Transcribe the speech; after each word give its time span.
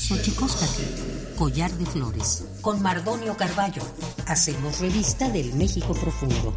Xochicóscatl, 0.00 1.36
collar 1.36 1.70
de 1.72 1.84
flores, 1.84 2.46
con 2.62 2.80
Mardonio 2.80 3.36
Carballo. 3.36 3.82
Hacemos 4.26 4.80
revista 4.80 5.28
del 5.28 5.52
México 5.54 5.92
profundo. 5.92 6.56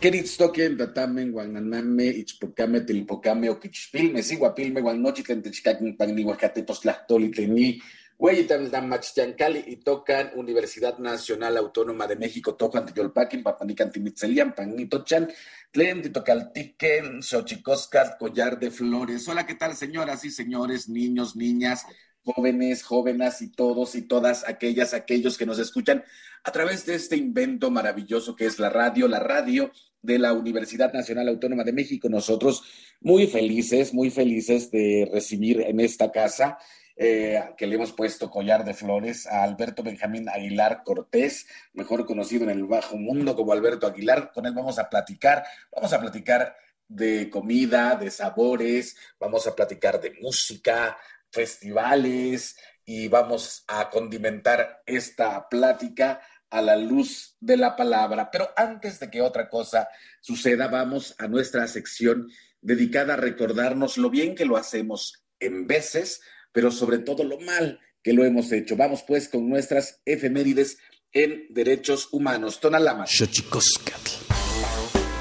Queritztoquen, 0.00 0.76
tatamen, 0.76 1.30
guananame, 1.30 2.06
ichpocame, 2.08 2.80
tilpocame, 2.80 3.48
oquichpilme, 3.50 4.22
siguapilme, 4.22 4.80
guanochitlen, 4.80 5.42
techcaquin, 5.42 5.96
pagnihuacatepos, 5.96 6.80
tlahtoli, 6.80 7.30
teni, 7.30 7.70
Hueyitan, 7.70 7.86
Damachtiancali 8.18 9.64
y 9.68 9.76
tocan 9.76 10.32
Universidad 10.34 10.98
Nacional 10.98 11.56
Autónoma 11.56 12.06
de 12.06 12.16
México, 12.16 12.56
tocan 12.56 12.84
Tiyolpaquin, 12.84 13.44
Papanican, 13.44 13.92
Timitzelian, 13.92 14.54
Panitochan, 14.54 15.30
Tlen, 15.70 16.02
Titocaltiquen, 16.02 17.22
Xochicoscat, 17.22 18.18
Collar 18.18 18.58
de 18.58 18.72
Flores. 18.72 19.28
Hola, 19.28 19.46
¿qué 19.46 19.54
tal, 19.54 19.76
señoras 19.76 20.24
y 20.24 20.30
señores, 20.30 20.88
niños, 20.88 21.36
niñas? 21.36 21.86
jóvenes, 22.24 22.82
jóvenes 22.82 23.40
y 23.40 23.48
todos 23.48 23.94
y 23.94 24.02
todas 24.02 24.46
aquellas, 24.46 24.92
aquellos 24.92 25.38
que 25.38 25.46
nos 25.46 25.58
escuchan 25.58 26.04
a 26.44 26.52
través 26.52 26.84
de 26.84 26.94
este 26.94 27.16
invento 27.16 27.70
maravilloso 27.70 28.36
que 28.36 28.44
es 28.44 28.58
la 28.58 28.68
radio, 28.68 29.08
la 29.08 29.20
radio 29.20 29.70
de 30.02 30.18
la 30.18 30.32
Universidad 30.32 30.92
Nacional 30.92 31.28
Autónoma 31.28 31.64
de 31.64 31.72
México. 31.72 32.08
Nosotros 32.08 32.62
muy 33.00 33.26
felices, 33.26 33.94
muy 33.94 34.10
felices 34.10 34.70
de 34.70 35.08
recibir 35.10 35.62
en 35.62 35.80
esta 35.80 36.12
casa 36.12 36.58
eh, 37.00 37.40
que 37.56 37.68
le 37.68 37.76
hemos 37.76 37.92
puesto 37.92 38.28
collar 38.28 38.64
de 38.64 38.74
flores 38.74 39.28
a 39.28 39.44
Alberto 39.44 39.84
Benjamín 39.84 40.28
Aguilar 40.28 40.82
Cortés, 40.84 41.46
mejor 41.72 42.04
conocido 42.04 42.42
en 42.42 42.50
el 42.50 42.64
bajo 42.64 42.96
mundo 42.96 43.36
como 43.36 43.52
Alberto 43.52 43.86
Aguilar. 43.86 44.32
Con 44.32 44.46
él 44.46 44.52
vamos 44.52 44.80
a 44.80 44.90
platicar, 44.90 45.44
vamos 45.72 45.92
a 45.92 46.00
platicar 46.00 46.56
de 46.88 47.30
comida, 47.30 47.94
de 47.94 48.10
sabores, 48.10 48.96
vamos 49.20 49.46
a 49.46 49.54
platicar 49.54 50.00
de 50.00 50.16
música, 50.20 50.98
festivales 51.30 52.56
y 52.84 53.06
vamos 53.06 53.62
a 53.68 53.90
condimentar 53.90 54.82
esta 54.84 55.48
plática 55.48 56.20
a 56.50 56.60
la 56.60 56.74
luz 56.74 57.36
de 57.38 57.58
la 57.58 57.76
palabra. 57.76 58.28
Pero 58.28 58.50
antes 58.56 58.98
de 58.98 59.08
que 59.08 59.22
otra 59.22 59.48
cosa 59.48 59.88
suceda, 60.20 60.66
vamos 60.66 61.14
a 61.18 61.28
nuestra 61.28 61.68
sección 61.68 62.28
dedicada 62.60 63.14
a 63.14 63.18
recordarnos 63.18 63.98
lo 63.98 64.10
bien 64.10 64.34
que 64.34 64.46
lo 64.46 64.56
hacemos 64.56 65.24
en 65.38 65.68
veces, 65.68 66.20
pero 66.52 66.70
sobre 66.70 66.98
todo 66.98 67.24
lo 67.24 67.38
mal 67.40 67.80
que 68.02 68.12
lo 68.12 68.24
hemos 68.24 68.50
hecho. 68.52 68.76
Vamos 68.76 69.04
pues 69.06 69.28
con 69.28 69.48
nuestras 69.48 70.00
efemérides 70.04 70.78
en 71.12 71.46
derechos 71.50 72.08
humanos. 72.12 72.60
Tonalámatl. 72.60 73.10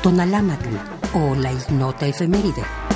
Tonalámatl 0.04 0.76
o 1.14 1.36
la 1.36 1.52
ignota 1.52 2.08
efeméride. 2.08 2.87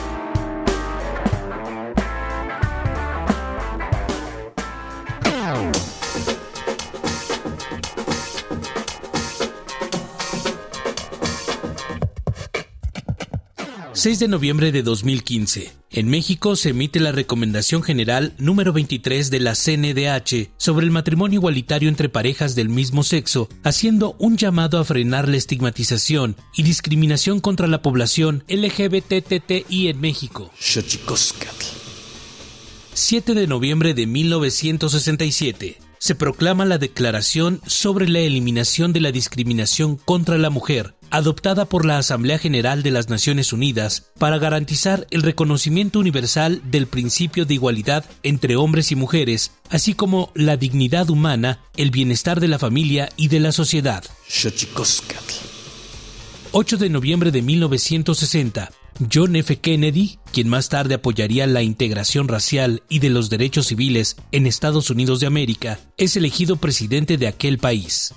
6 14.02 14.18
de 14.18 14.28
noviembre 14.28 14.72
de 14.72 14.82
2015. 14.82 15.74
En 15.92 16.10
México 16.10 16.56
se 16.56 16.70
emite 16.70 17.00
la 17.00 17.12
Recomendación 17.12 17.84
General 17.84 18.34
número 18.40 18.74
23 18.74 19.30
de 19.30 19.40
la 19.40 19.54
CNDH 19.54 20.50
sobre 20.58 20.88
el 20.88 20.92
matrimonio 20.92 21.38
igualitario 21.38 21.88
entre 21.88 22.10
parejas 22.10 22.56
del 22.56 22.68
mismo 22.68 23.04
sexo, 23.04 23.48
haciendo 23.62 24.16
un 24.18 24.38
llamado 24.38 24.80
a 24.80 24.86
frenar 24.86 25.30
la 25.30 25.38
estigmatización 25.38 26.36
y 26.58 26.64
discriminación 26.64 27.42
contra 27.42 27.68
la 27.68 27.84
población 27.84 28.44
LGBTTI 28.48 29.90
en 29.90 30.02
México. 30.02 30.50
7 32.96 33.36
de 33.36 33.46
noviembre 33.46 33.94
de 33.94 34.08
1967 34.08 35.78
se 36.02 36.16
proclama 36.16 36.66
la 36.66 36.80
Declaración 36.80 37.62
sobre 37.68 38.10
la 38.10 38.20
Eliminación 38.20 38.92
de 38.92 39.02
la 39.02 39.12
Discriminación 39.12 39.98
contra 39.98 40.40
la 40.40 40.50
Mujer, 40.50 40.96
adoptada 41.12 41.66
por 41.66 41.86
la 41.86 42.00
Asamblea 42.00 42.40
General 42.40 42.82
de 42.82 42.90
las 42.90 43.08
Naciones 43.08 43.54
Unidas 43.54 44.12
para 44.18 44.40
garantizar 44.40 45.06
el 45.12 45.22
reconocimiento 45.22 46.00
universal 46.00 46.60
del 46.66 46.88
principio 46.88 47.46
de 47.46 47.54
igualdad 47.54 48.04
entre 48.24 48.56
hombres 48.56 48.92
y 48.92 48.96
mujeres, 48.96 49.52
así 49.70 49.94
como 49.94 50.32
la 50.34 50.58
dignidad 50.58 51.12
humana, 51.12 51.60
el 51.78 51.92
bienestar 51.92 52.40
de 52.40 52.48
la 52.48 52.58
familia 52.58 53.10
y 53.16 53.28
de 53.28 53.40
la 53.40 53.52
sociedad. 53.52 54.04
8 56.52 56.78
de 56.78 56.90
noviembre 56.90 57.30
de 57.30 57.44
1960, 57.44 58.72
John 59.10 59.36
F. 59.36 59.60
Kennedy, 59.60 60.20
quien 60.32 60.48
más 60.48 60.70
tarde 60.70 60.96
apoyaría 60.96 61.48
la 61.48 61.64
integración 61.64 62.28
racial 62.28 62.84
y 62.90 63.00
de 63.00 63.10
los 63.10 63.30
derechos 63.30 63.68
civiles 63.68 64.18
en 64.32 64.46
Estados 64.46 64.90
Unidos 64.90 65.20
de 65.20 65.28
América, 65.28 65.80
es 65.98 66.16
elegido 66.18 66.58
presidente 66.58 67.18
de 67.18 67.28
aquel 67.28 67.58
país. 67.58 68.14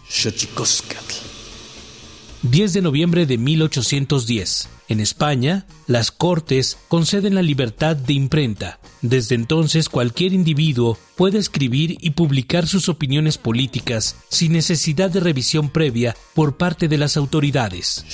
10 2.43 2.73
de 2.75 2.83
noviembre 2.83 3.25
de 3.25 3.39
1810. 3.39 4.69
En 4.89 5.01
España, 5.01 5.67
las 5.87 6.11
Cortes 6.11 6.77
conceden 6.89 7.35
la 7.35 7.41
libertad 7.41 7.97
de 7.97 8.13
imprenta. 8.13 8.81
Desde 9.01 9.35
entonces, 9.35 9.89
cualquier 9.89 10.35
individuo 10.35 10.99
puede 11.17 11.39
escribir 11.39 11.97
y 12.01 12.11
publicar 12.11 12.67
sus 12.67 12.91
opiniones 12.91 13.39
políticas 13.39 14.17
sin 14.29 14.53
necesidad 14.53 15.09
de 15.09 15.21
revisión 15.21 15.71
previa 15.71 16.15
por 16.35 16.59
parte 16.59 16.89
de 16.89 16.99
las 16.99 17.17
autoridades. 17.17 18.05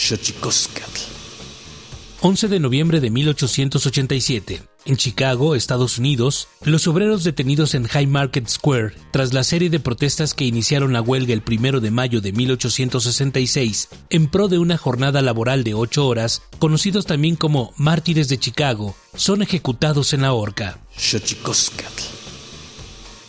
11 2.23 2.49
de 2.49 2.61
noviembre 2.61 3.01
de 3.01 3.09
1887. 3.09 4.63
En 4.85 4.97
Chicago, 4.99 5.55
Estados 5.55 5.97
Unidos, 5.97 6.49
los 6.63 6.87
obreros 6.87 7.25
detenidos 7.25 7.75
en 7.75 7.87
High 7.87 8.09
Market 8.09 8.47
Square 8.47 8.93
tras 9.11 9.33
la 9.33 9.43
serie 9.43 9.71
de 9.71 9.81
protestas 9.81 10.35
que 10.35 10.45
iniciaron 10.45 10.93
la 10.93 11.01
huelga 11.01 11.33
el 11.33 11.43
1 11.47 11.81
de 11.81 11.91
mayo 11.91 12.21
de 12.21 12.33
1866 12.33 13.89
en 14.11 14.29
pro 14.29 14.49
de 14.49 14.59
una 14.59 14.77
jornada 14.77 15.23
laboral 15.23 15.65
de 15.65 15.73
ocho 15.73 16.07
horas, 16.07 16.43
conocidos 16.59 17.07
también 17.07 17.37
como 17.37 17.73
mártires 17.79 18.29
de 18.29 18.39
Chicago, 18.39 18.95
son 19.15 19.41
ejecutados 19.41 20.13
en 20.13 20.21
la 20.21 20.35
horca. 20.35 20.79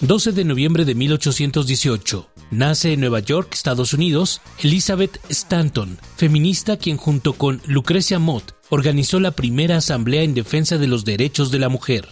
12 0.02 0.32
de 0.34 0.44
noviembre 0.44 0.84
de 0.84 0.96
1818. 0.96 2.28
Nace 2.52 2.92
en 2.92 3.00
Nueva 3.00 3.22
York, 3.22 3.54
Estados 3.54 3.94
Unidos, 3.94 4.42
Elizabeth 4.62 5.18
Stanton, 5.30 5.98
feminista 6.18 6.76
quien 6.76 6.98
junto 6.98 7.34
con 7.34 7.62
Lucrecia 7.68 8.20
Mott 8.20 8.54
organizó 8.72 9.20
la 9.20 9.32
primera 9.32 9.78
asamblea 9.78 10.24
en 10.24 10.34
defensa 10.34 10.78
de 10.78 10.88
los 10.88 11.04
derechos 11.04 11.52
de 11.52 11.60
la 11.60 11.68
mujer. 11.68 12.08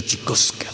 Decía, 0.00 0.71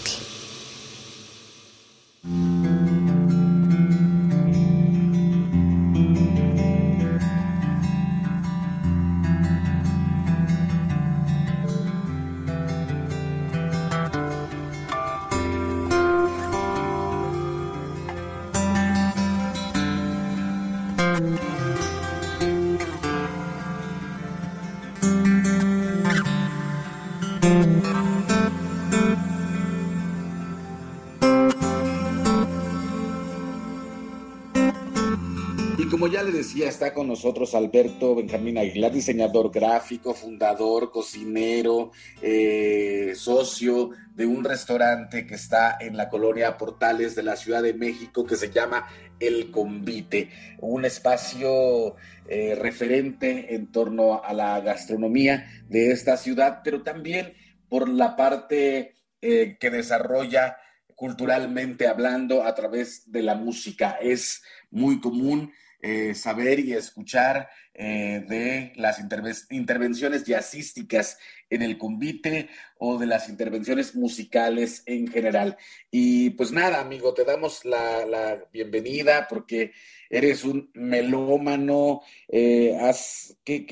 está 36.79 36.95
con 36.95 37.09
nosotros 37.09 37.57
Alberto 37.57 38.15
Benjamín 38.15 38.57
Aguilar, 38.57 38.93
diseñador 38.93 39.51
gráfico, 39.51 40.15
fundador, 40.15 40.93
cocinero, 40.93 41.91
eh, 42.23 43.15
socio 43.17 43.91
de 44.15 44.25
un 44.25 44.45
restaurante 44.45 45.27
que 45.27 45.35
está 45.35 45.77
en 45.81 45.97
la 45.97 46.09
colonia 46.09 46.57
Portales 46.57 47.17
de 47.17 47.25
la 47.25 47.35
Ciudad 47.35 47.65
de 47.65 47.75
México 47.75 48.25
que 48.25 48.37
se 48.37 48.53
llama 48.53 48.87
El 49.19 49.51
Convite, 49.51 50.31
un 50.61 50.85
espacio 50.85 51.97
eh, 52.29 52.55
referente 52.55 53.57
en 53.57 53.73
torno 53.73 54.23
a 54.23 54.33
la 54.33 54.61
gastronomía 54.61 55.65
de 55.69 55.91
esta 55.91 56.17
ciudad, 56.17 56.61
pero 56.63 56.85
también 56.85 57.35
por 57.69 57.89
la 57.89 58.15
parte 58.15 58.95
eh, 59.21 59.57
que 59.59 59.71
desarrolla 59.71 60.59
culturalmente 60.95 61.89
hablando 61.89 62.45
a 62.45 62.55
través 62.55 63.11
de 63.11 63.23
la 63.23 63.35
música. 63.35 63.99
Es 64.01 64.43
muy 64.71 65.01
común 65.01 65.51
eh, 65.81 66.13
saber 66.17 66.59
y 66.59 66.73
escuchar 66.73 67.49
eh, 67.73 68.25
de 68.29 68.73
las 68.75 68.99
intervenciones 68.99 70.25
jazzísticas 70.25 71.19
en 71.49 71.63
el 71.63 71.79
convite 71.79 72.49
o 72.79 72.99
de 72.99 73.07
las 73.07 73.29
intervenciones 73.29 73.95
musicales 73.95 74.83
en 74.87 75.07
general. 75.07 75.57
Y 75.89 76.31
pues 76.31 76.51
nada, 76.51 76.81
amigo, 76.81 77.15
te 77.15 77.25
damos 77.25 77.65
la, 77.65 78.43
bienvenida 78.53 79.29
porque 79.29 79.71
eres 80.11 80.43
un 80.43 80.69
melómano, 80.75 82.03
eh, 82.27 82.77
has, 82.81 83.39
que, 83.45 83.65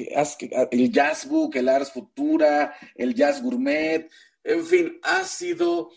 el 0.71 0.93
Jazz 0.93 1.27
Book, 1.27 1.57
el 1.57 1.69
Ars 1.69 1.91
Futura, 1.91 2.73
el 2.95 3.17
Jazz 3.17 3.43
Gourmet, 3.43 4.09
en 4.45 4.65
fin, 4.65 5.01
has 5.03 5.29
sido 5.29 5.91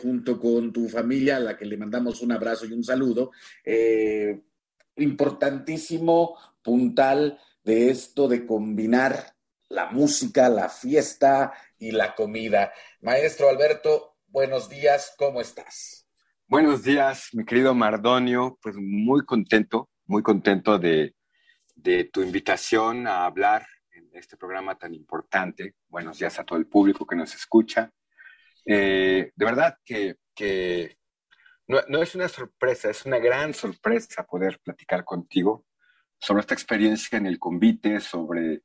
junto 0.00 0.40
con 0.40 0.72
tu 0.72 0.88
familia, 0.88 1.36
a 1.36 1.40
la 1.40 1.56
que 1.56 1.66
le 1.66 1.76
mandamos 1.76 2.20
un 2.22 2.32
abrazo 2.32 2.66
y 2.66 2.72
un 2.72 2.82
saludo, 2.82 3.30
importantísimo 4.96 6.36
puntal 6.62 7.38
de 7.64 7.90
esto 7.90 8.28
de 8.28 8.46
combinar 8.46 9.34
la 9.68 9.90
música, 9.90 10.48
la 10.48 10.68
fiesta 10.68 11.52
y 11.78 11.92
la 11.92 12.14
comida. 12.14 12.72
Maestro 13.00 13.48
Alberto, 13.48 14.16
buenos 14.26 14.68
días, 14.68 15.14
¿cómo 15.18 15.40
estás? 15.40 16.06
Buenos 16.46 16.82
días, 16.82 17.30
mi 17.32 17.44
querido 17.44 17.74
Mardonio, 17.74 18.58
pues 18.60 18.76
muy 18.76 19.24
contento, 19.24 19.88
muy 20.06 20.22
contento 20.22 20.78
de, 20.78 21.14
tu 22.12 22.22
invitación 22.22 23.06
a 23.06 23.24
hablar 23.24 23.66
en 23.92 24.10
este 24.12 24.36
programa 24.36 24.76
tan 24.76 24.92
importante. 24.94 25.74
Buenos 25.88 26.18
días 26.18 26.38
a 26.38 26.44
todo 26.44 26.58
el 26.58 26.66
público 26.66 27.06
que 27.06 27.16
nos 27.16 27.34
escucha. 27.34 27.90
Eh, 28.66 29.32
de 29.34 29.44
verdad 29.44 29.78
que, 29.84 30.16
que 30.34 30.98
no, 31.66 32.02
es 32.02 32.14
una 32.14 32.28
sorpresa, 32.28 32.90
es 32.90 33.04
una 33.06 33.18
gran 33.18 33.54
sorpresa 33.54 34.24
poder 34.24 34.60
platicar 34.62 35.04
contigo 35.04 35.64
sobre 36.18 36.40
esta 36.40 36.54
experiencia 36.54 37.18
en 37.18 37.26
el 37.26 37.38
convite, 37.38 38.00
sobre 38.00 38.62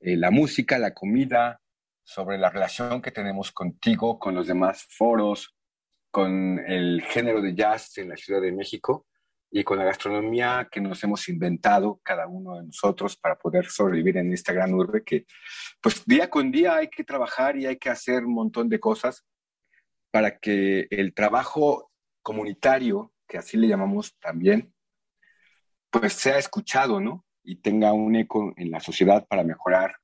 eh, 0.00 0.16
la 0.16 0.30
música, 0.30 0.78
la 0.78 0.94
comida, 0.94 1.60
sobre 2.04 2.38
la 2.38 2.50
relación 2.50 3.02
que 3.02 3.10
tenemos 3.10 3.52
contigo, 3.52 4.18
con 4.18 4.34
los 4.34 4.46
demás 4.46 4.86
foros, 4.90 5.56
con 6.10 6.58
el 6.66 7.02
género 7.02 7.42
de 7.42 7.54
jazz 7.54 7.98
en 7.98 8.10
la 8.10 8.16
Ciudad 8.16 8.40
de 8.40 8.52
México 8.52 9.06
y 9.50 9.64
con 9.64 9.78
la 9.78 9.84
gastronomía 9.84 10.68
que 10.70 10.80
nos 10.80 11.02
hemos 11.04 11.28
inventado 11.28 12.00
cada 12.02 12.26
uno 12.26 12.56
de 12.56 12.64
nosotros 12.64 13.16
para 13.16 13.36
poder 13.36 13.66
sobrevivir 13.66 14.16
en 14.16 14.32
esta 14.32 14.52
gran 14.52 14.72
urbe 14.74 15.04
que 15.04 15.26
pues 15.80 16.04
día 16.04 16.30
con 16.30 16.50
día 16.50 16.76
hay 16.76 16.88
que 16.88 17.04
trabajar 17.04 17.56
y 17.56 17.66
hay 17.66 17.76
que 17.76 17.90
hacer 17.90 18.24
un 18.24 18.34
montón 18.34 18.68
de 18.68 18.80
cosas 18.80 19.24
para 20.10 20.38
que 20.38 20.86
el 20.90 21.14
trabajo 21.14 21.90
comunitario, 22.26 23.12
que 23.28 23.38
así 23.38 23.56
le 23.56 23.68
llamamos 23.68 24.18
también, 24.18 24.74
pues 25.90 26.12
sea 26.12 26.38
escuchado, 26.38 26.98
¿no? 26.98 27.24
Y 27.44 27.60
tenga 27.60 27.92
un 27.92 28.16
eco 28.16 28.52
en 28.56 28.72
la 28.72 28.80
sociedad 28.80 29.24
para 29.28 29.44
mejorar, 29.44 29.94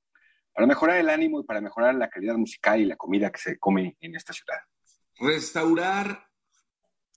para 0.52 0.68
mejorar 0.68 0.98
el 0.98 1.10
ánimo 1.10 1.40
y 1.40 1.44
para 1.44 1.60
mejorar 1.60 1.96
la 1.96 2.08
calidad 2.08 2.36
musical 2.36 2.80
y 2.80 2.84
la 2.84 2.94
comida 2.94 3.32
que 3.32 3.40
se 3.40 3.58
come 3.58 3.96
en 4.00 4.14
esta 4.14 4.32
ciudad. 4.32 4.58
Restaurar 5.18 6.28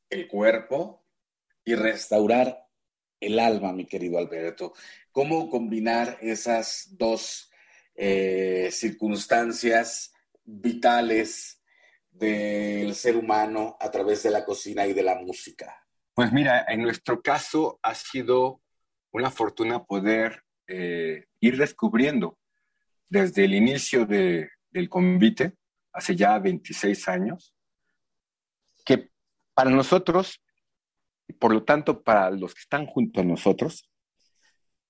el 0.10 0.28
cuerpo 0.28 1.06
y 1.64 1.76
restaurar 1.76 2.66
el 3.20 3.38
alma, 3.38 3.74
mi 3.74 3.86
querido 3.86 4.18
Alberto. 4.18 4.74
¿Cómo 5.12 5.52
combinar 5.52 6.18
esas 6.20 6.88
dos 6.98 7.52
eh, 7.94 8.70
circunstancias 8.72 10.12
vitales 10.44 11.62
del 12.18 12.96
ser 12.96 13.18
humano 13.18 13.78
a 13.80 13.92
través 13.92 14.24
de 14.24 14.32
la 14.32 14.46
cocina 14.46 14.86
y 14.86 14.94
de 14.94 15.04
la 15.04 15.16
música? 15.16 15.86
Pues 16.14 16.32
mira, 16.32 16.66
en 16.68 16.82
nuestro 16.82 17.22
caso 17.22 17.80
ha 17.82 17.94
sido 17.94 18.62
una 19.12 19.30
fortuna 19.32 19.84
poder 19.84 20.44
eh, 20.68 21.26
ir 21.40 21.58
descubriendo 21.58 22.38
desde 23.10 23.46
el 23.46 23.54
inicio 23.54 24.06
del 24.06 24.90
convite, 24.90 25.54
hace 25.92 26.16
ya 26.16 26.40
26 26.40 27.08
años, 27.08 27.54
que 28.84 29.10
para 29.54 29.70
nosotros, 29.70 30.42
y 31.28 31.34
por 31.34 31.54
lo 31.54 31.64
tanto 31.64 32.04
para 32.04 32.30
los 32.32 32.54
que 32.54 32.62
están 32.62 32.86
junto 32.86 33.22
a 33.22 33.24
nosotros, 33.24 33.90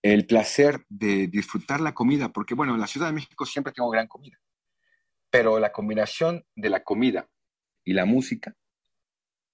el 0.01 0.27
placer 0.27 0.85
de 0.87 1.27
disfrutar 1.27 1.81
la 1.81 1.93
comida, 1.93 2.29
porque 2.29 2.53
bueno, 2.53 2.75
en 2.75 2.81
la 2.81 2.87
Ciudad 2.87 3.07
de 3.07 3.13
México 3.13 3.45
siempre 3.45 3.73
tengo 3.73 3.89
gran 3.89 4.07
comida, 4.07 4.37
pero 5.37 5.59
la 5.59 5.73
combinación 5.73 6.45
de 6.55 6.69
la 6.69 6.81
comida 6.81 7.27
y 7.83 7.91
la 7.91 8.05
música 8.05 8.55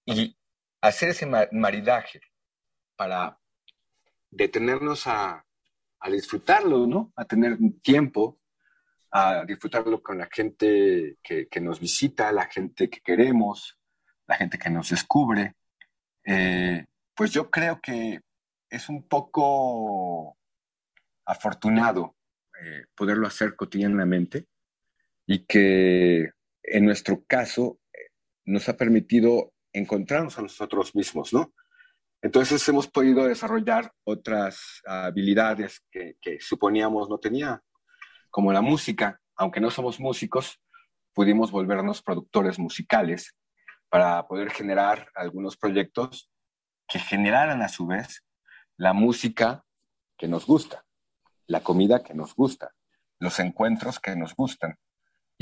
y 0.05 0.37
hacer 0.79 1.09
ese 1.09 1.25
maridaje 1.25 2.21
para 2.95 3.39
detenernos 4.29 5.07
a, 5.07 5.43
disfrutarlo, 6.11 6.85
¿no? 6.85 7.11
A 7.15 7.25
tener 7.25 7.57
tiempo, 7.81 8.39
a 9.09 9.43
disfrutarlo 9.43 10.03
con 10.03 10.19
la 10.19 10.29
gente 10.31 11.17
que, 11.23 11.47
nos 11.59 11.79
visita, 11.79 12.31
la 12.31 12.45
gente 12.45 12.87
que 12.87 13.01
queremos, 13.01 13.75
la 14.27 14.35
gente 14.35 14.59
que 14.59 14.69
nos 14.69 14.91
descubre. 14.91 15.55
Eh, 16.23 16.85
pues 17.15 17.31
yo 17.31 17.49
creo 17.49 17.81
que 17.81 18.21
es 18.69 18.87
un 18.87 19.07
poco 19.07 20.37
afortunado 21.25 22.17
eh, 22.61 22.85
poderlo 22.95 23.25
hacer 23.25 23.55
cotidianamente 23.55 24.50
y 25.31 25.45
que 25.45 26.29
en 26.61 26.83
nuestro 26.83 27.23
caso 27.23 27.79
nos 28.43 28.67
ha 28.67 28.75
permitido 28.75 29.53
encontrarnos 29.71 30.37
a 30.37 30.41
nosotros 30.41 30.93
mismos, 30.93 31.31
¿no? 31.31 31.53
Entonces 32.21 32.67
hemos 32.67 32.89
podido 32.89 33.23
desarrollar 33.23 33.93
otras 34.03 34.81
habilidades 34.85 35.85
que, 35.89 36.17
suponíamos 36.41 37.09
no 37.09 37.17
tenía, 37.17 37.63
como 38.29 38.51
la 38.51 38.61
música. 38.61 39.21
Aunque 39.37 39.61
no 39.61 39.71
somos 39.71 40.01
músicos, 40.01 40.59
pudimos 41.13 41.49
volvernos 41.49 42.03
productores 42.03 42.59
musicales 42.59 43.33
para 43.87 44.27
poder 44.27 44.51
generar 44.51 45.07
algunos 45.15 45.55
proyectos 45.55 46.29
que 46.89 46.99
generaran 46.99 47.61
a 47.61 47.69
su 47.69 47.87
vez 47.87 48.25
la 48.75 48.91
música 48.91 49.63
que 50.17 50.27
nos 50.27 50.45
gusta, 50.45 50.83
la 51.47 51.61
comida 51.61 52.03
que 52.03 52.13
nos 52.13 52.35
gusta, 52.35 52.73
los 53.17 53.39
encuentros 53.39 53.97
que 53.97 54.13
nos 54.17 54.35
gustan 54.35 54.77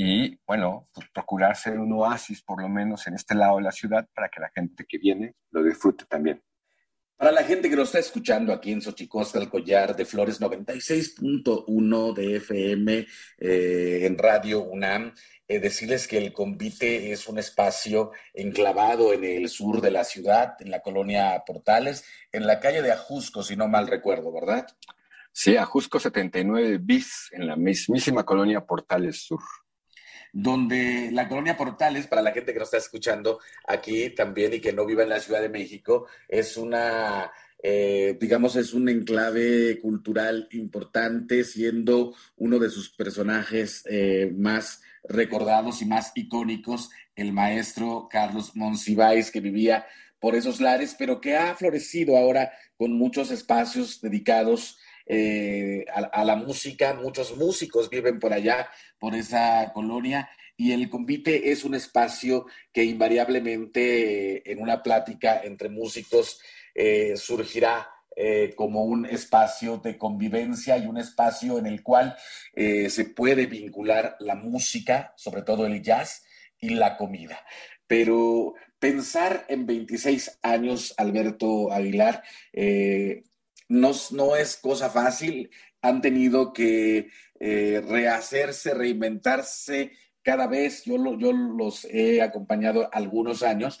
y 0.02 0.40
bueno, 0.46 0.88
pues 0.94 1.08
procurar 1.12 1.54
ser 1.56 1.78
un 1.78 1.92
oasis 1.92 2.42
por 2.42 2.62
lo 2.62 2.70
menos 2.70 3.06
en 3.06 3.12
este 3.12 3.34
lado 3.34 3.58
de 3.58 3.64
la 3.64 3.70
ciudad 3.70 4.08
para 4.14 4.30
que 4.30 4.40
la 4.40 4.48
gente 4.48 4.86
que 4.88 4.96
viene 4.96 5.34
lo 5.50 5.62
disfrute 5.62 6.06
también. 6.06 6.42
Para 7.18 7.32
la 7.32 7.44
gente 7.44 7.68
que 7.68 7.76
lo 7.76 7.82
está 7.82 7.98
escuchando 7.98 8.50
aquí 8.50 8.72
en 8.72 8.80
Xochicosca, 8.80 9.38
el 9.38 9.50
collar 9.50 9.94
de 9.94 10.06
Flores 10.06 10.40
96.1 10.40 12.14
de 12.14 12.36
FM 12.36 13.06
eh, 13.40 14.06
en 14.06 14.16
Radio 14.16 14.62
UNAM, 14.62 15.12
eh, 15.46 15.58
decirles 15.60 16.08
que 16.08 16.16
el 16.16 16.32
convite 16.32 17.12
es 17.12 17.28
un 17.28 17.38
espacio 17.38 18.12
enclavado 18.32 19.12
en 19.12 19.22
el 19.22 19.50
sur 19.50 19.82
de 19.82 19.90
la 19.90 20.04
ciudad, 20.04 20.54
en 20.60 20.70
la 20.70 20.80
colonia 20.80 21.42
Portales, 21.46 22.06
en 22.32 22.46
la 22.46 22.58
calle 22.58 22.80
de 22.80 22.92
Ajusco, 22.92 23.42
si 23.42 23.54
no 23.54 23.68
mal 23.68 23.86
recuerdo, 23.86 24.32
¿verdad? 24.32 24.66
Sí, 25.30 25.58
Ajusco 25.58 26.00
79 26.00 26.78
bis, 26.80 27.28
en 27.32 27.46
la 27.46 27.56
mismísima 27.56 28.24
colonia 28.24 28.64
Portales 28.64 29.26
Sur. 29.26 29.40
Donde 30.32 31.10
la 31.12 31.28
colonia 31.28 31.56
Portales, 31.56 32.06
para 32.06 32.22
la 32.22 32.32
gente 32.32 32.52
que 32.52 32.58
nos 32.58 32.68
está 32.68 32.78
escuchando 32.78 33.40
aquí 33.66 34.10
también 34.10 34.54
y 34.54 34.60
que 34.60 34.72
no 34.72 34.86
vive 34.86 35.02
en 35.02 35.08
la 35.08 35.20
Ciudad 35.20 35.40
de 35.40 35.48
México, 35.48 36.06
es 36.28 36.56
una, 36.56 37.30
eh, 37.62 38.16
digamos, 38.20 38.56
es 38.56 38.72
un 38.72 38.88
enclave 38.88 39.78
cultural 39.80 40.48
importante, 40.52 41.44
siendo 41.44 42.14
uno 42.36 42.58
de 42.58 42.70
sus 42.70 42.90
personajes 42.90 43.84
eh, 43.88 44.32
más 44.36 44.82
recordados 45.04 45.82
y 45.82 45.86
más 45.86 46.12
icónicos, 46.14 46.90
el 47.16 47.32
maestro 47.32 48.08
Carlos 48.10 48.54
Monsiváis, 48.54 49.30
que 49.30 49.40
vivía 49.40 49.86
por 50.20 50.34
esos 50.34 50.60
lares, 50.60 50.94
pero 50.98 51.20
que 51.20 51.36
ha 51.36 51.54
florecido 51.56 52.16
ahora 52.16 52.52
con 52.76 52.92
muchos 52.92 53.30
espacios 53.30 54.00
dedicados 54.00 54.78
eh, 55.06 55.84
a, 55.92 56.24
la 56.24 56.36
música. 56.36 56.94
Muchos 56.94 57.36
músicos 57.36 57.90
viven 57.90 58.18
por 58.18 58.32
allá, 58.32 58.68
por 58.98 59.14
esa 59.14 59.72
colonia, 59.72 60.30
y 60.56 60.72
el 60.72 60.88
convite 60.90 61.50
es 61.50 61.64
un 61.64 61.74
espacio 61.74 62.46
que 62.72 62.84
invariablemente 62.84 64.36
eh, 64.36 64.42
en 64.46 64.60
una 64.60 64.82
plática 64.82 65.40
entre 65.42 65.68
músicos 65.68 66.40
eh, 66.74 67.16
surgirá 67.16 67.88
como 68.54 68.84
un 68.84 69.06
espacio 69.06 69.78
de 69.78 69.96
convivencia 69.96 70.76
y 70.76 70.86
un 70.86 70.98
espacio 70.98 71.58
en 71.58 71.66
el 71.66 71.82
cual 71.82 72.14
se 72.54 73.04
puede 73.16 73.46
vincular 73.46 74.16
la 74.20 74.34
música, 74.34 75.14
sobre 75.16 75.40
todo 75.40 75.64
el 75.64 75.80
jazz, 75.80 76.24
y 76.58 76.70
la 76.70 76.98
comida. 76.98 77.42
Pero 77.86 78.52
pensar 78.78 79.46
en 79.48 79.64
26 79.64 80.40
años, 80.42 80.92
Alberto 80.98 81.72
Aguilar, 81.72 82.22
no, 83.70 83.92
no, 84.10 84.36
es 84.36 84.56
cosa 84.56 84.90
fácil. 84.90 85.48
Han 85.80 86.02
tenido 86.02 86.52
que 86.52 87.08
eh, 87.38 87.82
rehacerse, 87.86 88.74
reinventarse 88.74 89.92
cada 90.22 90.48
vez. 90.48 90.84
Yo, 90.84 90.96
yo 91.16 91.32
los 91.32 91.84
he 91.84 92.20
acompañado 92.20 92.90
algunos 92.92 93.44
años 93.44 93.78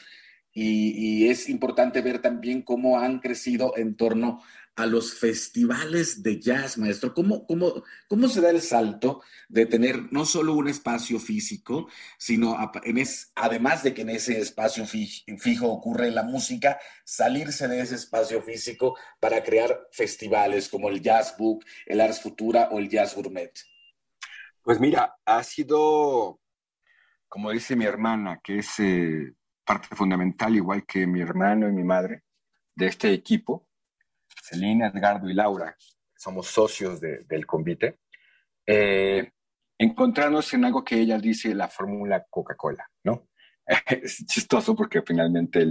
y, 0.52 1.24
y, 1.24 1.28
es 1.28 1.48
importante 1.48 2.02
ver 2.02 2.20
también 2.20 2.62
cómo 2.62 3.00
han 3.00 3.18
crecido 3.18 3.76
en 3.76 3.96
torno 3.96 4.40
a 4.76 4.86
los 4.86 5.14
festivales 5.14 6.22
de 6.22 6.40
jazz, 6.40 6.78
maestro? 6.78 7.12
¿Cómo, 7.12 7.46
cómo, 7.46 7.82
cómo 8.08 8.28
se 8.28 8.40
da 8.40 8.50
el 8.50 8.62
salto 8.62 9.22
de 9.48 9.66
tener 9.66 10.12
no 10.12 10.24
solo 10.24 10.54
un 10.54 10.68
espacio 10.68 11.18
físico, 11.18 11.88
sino 12.18 12.56
además 13.34 13.82
de 13.82 13.94
que 13.94 14.02
en 14.02 14.10
ese 14.10 14.40
espacio 14.40 14.86
fijo, 14.86 15.68
ocurre 15.68 16.10
la 16.10 16.22
música, 16.22 16.78
salirse 17.04 17.68
de 17.68 17.80
ese 17.80 17.96
espacio 17.96 18.42
físico 18.42 18.96
para 19.20 19.42
crear 19.42 19.88
festivales 19.92 20.68
como 20.68 20.88
el 20.88 21.02
Jazz 21.02 21.34
Book, 21.38 21.64
el 21.86 22.00
Ars 22.00 22.20
Futura 22.20 22.68
o 22.70 22.78
el 22.78 22.88
Jazz 22.88 23.14
Gourmet? 23.14 23.52
Pues 24.62 24.78
mira, 24.78 25.16
ha 25.24 25.42
sido, 25.42 26.40
como 27.28 27.50
dice 27.50 27.76
mi 27.76 27.84
hermana, 27.84 28.40
que 28.42 28.58
es 28.58 28.78
eh, 28.78 29.32
parte 29.64 29.94
fundamental, 29.94 30.54
igual 30.54 30.84
que 30.86 31.06
mi 31.06 31.20
hermano 31.20 31.68
y 31.68 31.72
mi 31.72 31.84
madre, 31.84 32.22
de 32.74 32.86
este 32.86 33.12
equipo, 33.12 33.66
Celina, 34.42 34.88
Edgardo 34.88 35.28
y 35.28 35.34
Laura, 35.34 35.76
somos 36.16 36.48
socios 36.48 37.00
del 37.00 37.46
convite, 37.46 38.00
eh, 38.66 39.30
encontrarnos 39.78 40.52
en 40.54 40.64
algo 40.66 40.84
que 40.84 41.00
ella 41.00 41.18
dice 41.18 41.54
la 41.54 41.68
fórmula 41.68 42.26
Coca-Cola, 42.28 42.88
¿no? 43.04 43.28
es 43.86 44.24
chistoso 44.26 44.76
porque 44.76 45.02
finalmente 45.02 45.66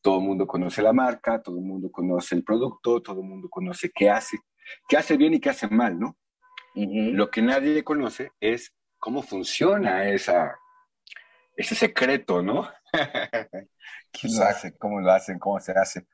todo 0.00 0.18
el 0.18 0.24
mundo 0.24 0.46
conoce 0.46 0.82
la 0.82 0.92
marca, 0.92 1.42
todo 1.42 1.56
el 1.56 1.64
mundo 1.64 1.90
conoce 1.90 2.34
el 2.34 2.44
producto, 2.44 3.00
todo 3.02 3.20
el 3.20 3.26
mundo 3.26 3.48
conoce 3.48 3.90
qué 3.94 4.10
hace, 4.10 4.38
qué 4.88 4.96
hace 4.96 5.16
bien 5.16 5.34
y 5.34 5.40
qué 5.40 5.50
hace 5.50 5.68
mal, 5.68 5.98
¿no? 5.98 6.16
Lo 6.74 7.30
que 7.30 7.40
nadie 7.40 7.82
conoce 7.82 8.32
es 8.38 8.74
cómo 8.98 9.22
funciona 9.22 10.08
esa, 10.10 10.58
ese 11.56 11.74
secreto, 11.74 12.42
¿no? 12.42 12.68
¿Quién 14.12 14.36
lo 14.36 14.44
hace? 14.44 14.76
¿Cómo 14.76 15.00
lo 15.00 15.10
hacen? 15.10 15.38
¿Cómo 15.38 15.58
se 15.58 15.72
hace? 15.72 16.06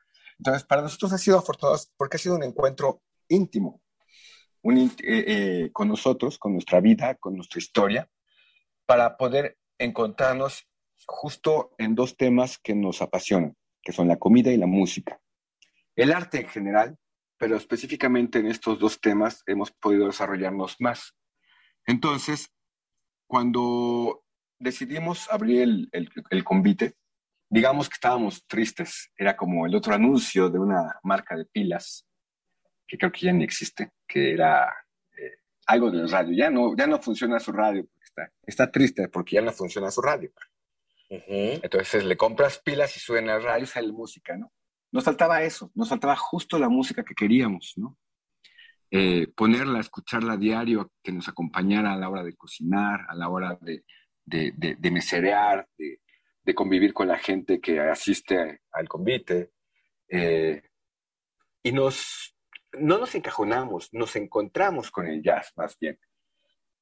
Entonces, 0.42 0.64
para 0.64 0.82
nosotros 0.82 1.12
ha 1.12 1.18
sido 1.18 1.38
afortunado 1.38 1.78
porque 1.96 2.16
ha 2.16 2.18
sido 2.18 2.34
un 2.34 2.42
encuentro 2.42 3.00
íntimo 3.28 3.80
eh, 4.64 4.90
eh, 5.04 5.70
con 5.72 5.86
nosotros, 5.86 6.36
con 6.36 6.54
nuestra 6.54 6.80
vida, 6.80 7.14
con 7.14 7.36
nuestra 7.36 7.60
historia, 7.60 8.10
para 8.84 9.16
poder 9.16 9.56
encontrarnos 9.78 10.66
justo 11.06 11.76
en 11.78 11.94
dos 11.94 12.16
temas 12.16 12.58
que 12.58 12.74
nos 12.74 13.02
apasionan, 13.02 13.56
que 13.80 13.92
son 13.92 14.08
la 14.08 14.18
comida 14.18 14.50
y 14.50 14.56
la 14.56 14.66
música. 14.66 15.20
El 15.94 16.12
arte 16.12 16.40
en 16.40 16.48
general, 16.48 16.98
pero 17.38 17.56
específicamente 17.56 18.40
en 18.40 18.46
estos 18.48 18.80
dos 18.80 19.00
temas 19.00 19.44
hemos 19.46 19.70
podido 19.70 20.06
desarrollarnos 20.06 20.74
más. 20.80 21.14
Entonces, 21.86 22.48
cuando 23.28 24.24
decidimos 24.58 25.30
abrir 25.30 25.62
el, 25.62 25.88
el, 25.92 26.10
el 26.30 26.42
convite, 26.42 26.96
digamos 27.52 27.88
que 27.88 27.94
estábamos 27.94 28.46
tristes. 28.46 29.12
Era 29.16 29.36
como 29.36 29.66
el 29.66 29.74
otro 29.74 29.94
anuncio 29.94 30.48
de 30.48 30.58
una 30.58 30.98
marca 31.02 31.36
de 31.36 31.44
pilas, 31.44 32.06
que 32.88 32.96
creo 32.96 33.12
que 33.12 33.26
ya 33.26 33.32
ni 33.32 33.44
existe, 33.44 33.90
que 34.08 34.32
era 34.32 34.74
eh, 35.18 35.36
algo 35.66 35.90
del 35.90 36.10
radio. 36.10 36.34
Ya 36.34 36.50
no, 36.50 36.74
ya 36.74 36.86
no 36.86 37.00
funciona 37.00 37.38
su 37.38 37.52
radio, 37.52 37.86
está, 38.02 38.32
está 38.42 38.70
triste 38.70 39.08
porque 39.08 39.36
ya 39.36 39.42
no 39.42 39.52
funciona 39.52 39.90
su 39.90 40.00
radio. 40.00 40.32
Entonces 41.10 42.04
le 42.04 42.16
compras 42.16 42.58
pilas 42.58 42.96
y 42.96 43.00
suena 43.00 43.36
el 43.36 43.42
radio 43.42 43.64
y 43.64 43.66
sale 43.66 43.92
música, 43.92 44.34
¿no? 44.34 44.50
Nos 44.90 45.04
faltaba 45.04 45.42
eso, 45.42 45.70
nos 45.74 45.90
faltaba 45.90 46.16
justo 46.16 46.58
la 46.58 46.70
música 46.70 47.04
que 47.04 47.14
queríamos, 47.14 47.74
¿no? 47.76 47.98
Eh, 48.90 49.26
ponerla, 49.36 49.80
escucharla 49.80 50.34
a 50.34 50.36
diario, 50.38 50.90
que 51.02 51.12
nos 51.12 51.28
acompañara 51.28 51.92
a 51.92 51.96
la 51.96 52.08
hora 52.08 52.22
de 52.22 52.34
cocinar, 52.34 53.00
a 53.08 53.14
la 53.14 53.28
hora 53.28 53.58
de, 53.60 53.84
de, 54.24 54.52
de, 54.56 54.76
de 54.76 54.90
meserear, 54.90 55.68
de, 55.76 56.00
de 56.44 56.54
convivir 56.54 56.92
con 56.92 57.08
la 57.08 57.18
gente 57.18 57.60
que 57.60 57.80
asiste 57.80 58.60
al 58.72 58.88
convite. 58.88 59.52
Eh, 60.08 60.62
y 61.62 61.72
nos, 61.72 62.34
no 62.72 62.98
nos 62.98 63.14
encajonamos, 63.14 63.88
nos 63.92 64.16
encontramos 64.16 64.90
con 64.90 65.06
el 65.06 65.22
jazz 65.22 65.52
más 65.56 65.78
bien. 65.78 65.98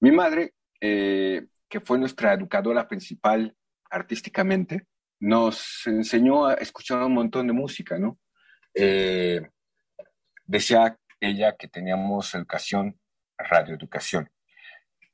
Mi 0.01 0.11
madre, 0.11 0.55
eh, 0.81 1.47
que 1.69 1.81
fue 1.81 1.99
nuestra 1.99 2.33
educadora 2.33 2.89
principal 2.89 3.55
artísticamente, 3.91 4.87
nos 5.21 5.87
enseñó 5.87 6.47
a 6.47 6.55
escuchar 6.55 7.03
un 7.03 7.13
montón 7.13 7.47
de 7.47 7.53
música, 7.53 7.99
¿no? 7.99 8.19
Eh, 8.75 9.43
decía 10.47 10.99
ella 11.21 11.55
que 11.57 11.69
teníamos 11.69 12.35
educación, 12.35 12.99
radioeducación. 13.37 14.31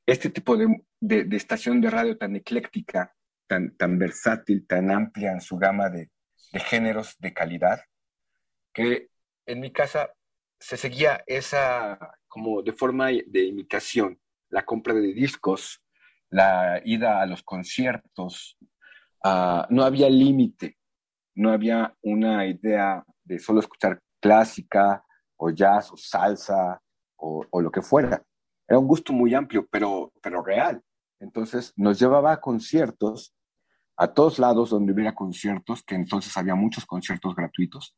Este 0.05 0.29
tipo 0.29 0.55
de, 0.55 0.67
de 1.01 1.35
estación 1.35 1.81
de 1.81 1.89
radio 1.89 2.17
tan 2.17 2.37
ecléctica 2.37 3.16
tan, 3.47 3.75
tan 3.77 3.97
versátil, 3.97 4.65
tan 4.67 4.91
amplia 4.91 5.31
en 5.31 5.41
su 5.41 5.57
gama 5.57 5.89
de, 5.89 6.09
de 6.51 6.59
géneros 6.59 7.15
de 7.19 7.33
calidad, 7.33 7.81
que 8.73 9.09
en 9.45 9.59
mi 9.59 9.71
casa 9.71 10.11
se 10.59 10.77
seguía 10.77 11.23
esa 11.25 11.97
como 12.27 12.61
de 12.61 12.73
forma 12.73 13.07
de 13.07 13.43
imitación, 13.45 14.19
la 14.49 14.63
compra 14.63 14.93
de 14.93 15.13
discos, 15.13 15.81
la 16.29 16.81
ida 16.83 17.21
a 17.21 17.25
los 17.25 17.41
conciertos, 17.43 18.57
uh, 19.23 19.63
no 19.69 19.83
había 19.83 20.09
límite, 20.09 20.77
no 21.35 21.51
había 21.51 21.95
una 22.01 22.45
idea 22.45 23.03
de 23.23 23.39
solo 23.39 23.59
escuchar 23.59 23.99
clásica 24.19 25.03
o 25.37 25.49
jazz 25.51 25.91
o 25.91 25.97
salsa 25.97 26.81
o, 27.15 27.45
o, 27.49 27.61
lo 27.61 27.71
que 27.71 27.81
fuera. 27.81 28.21
Era 28.67 28.79
un 28.79 28.87
gusto 28.87 29.13
muy 29.13 29.33
amplio, 29.33 29.67
pero, 29.71 30.11
pero 30.21 30.43
real. 30.43 30.81
Entonces 31.19 31.73
nos 31.75 31.99
llevaba 31.99 32.33
a 32.33 32.41
conciertos 32.41 33.33
a 33.97 34.13
todos 34.13 34.37
lados 34.37 34.69
donde 34.69 34.93
hubiera 34.93 35.15
conciertos, 35.15 35.83
que 35.83 35.95
entonces 35.95 36.35
había 36.37 36.53
muchos 36.53 36.85
conciertos 36.85 37.35
gratuitos, 37.35 37.95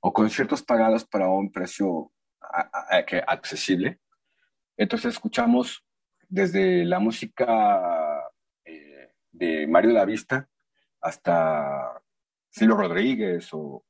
o 0.00 0.12
conciertos 0.12 0.62
pagados 0.62 1.04
para 1.04 1.28
un 1.28 1.50
precio 1.52 2.12
accesible. 3.28 4.00
Entonces 4.76 5.14
escuchamos 5.14 5.84
desde 6.28 6.84
la 6.84 6.98
música 6.98 8.30
eh, 8.64 9.12
de 9.30 9.66
Mario 9.68 9.92
La 9.92 10.04
Vista 10.04 10.48
hasta 11.00 12.02
Silvio 12.50 12.76
Rodríguez 12.76 13.48
o, 13.52 13.84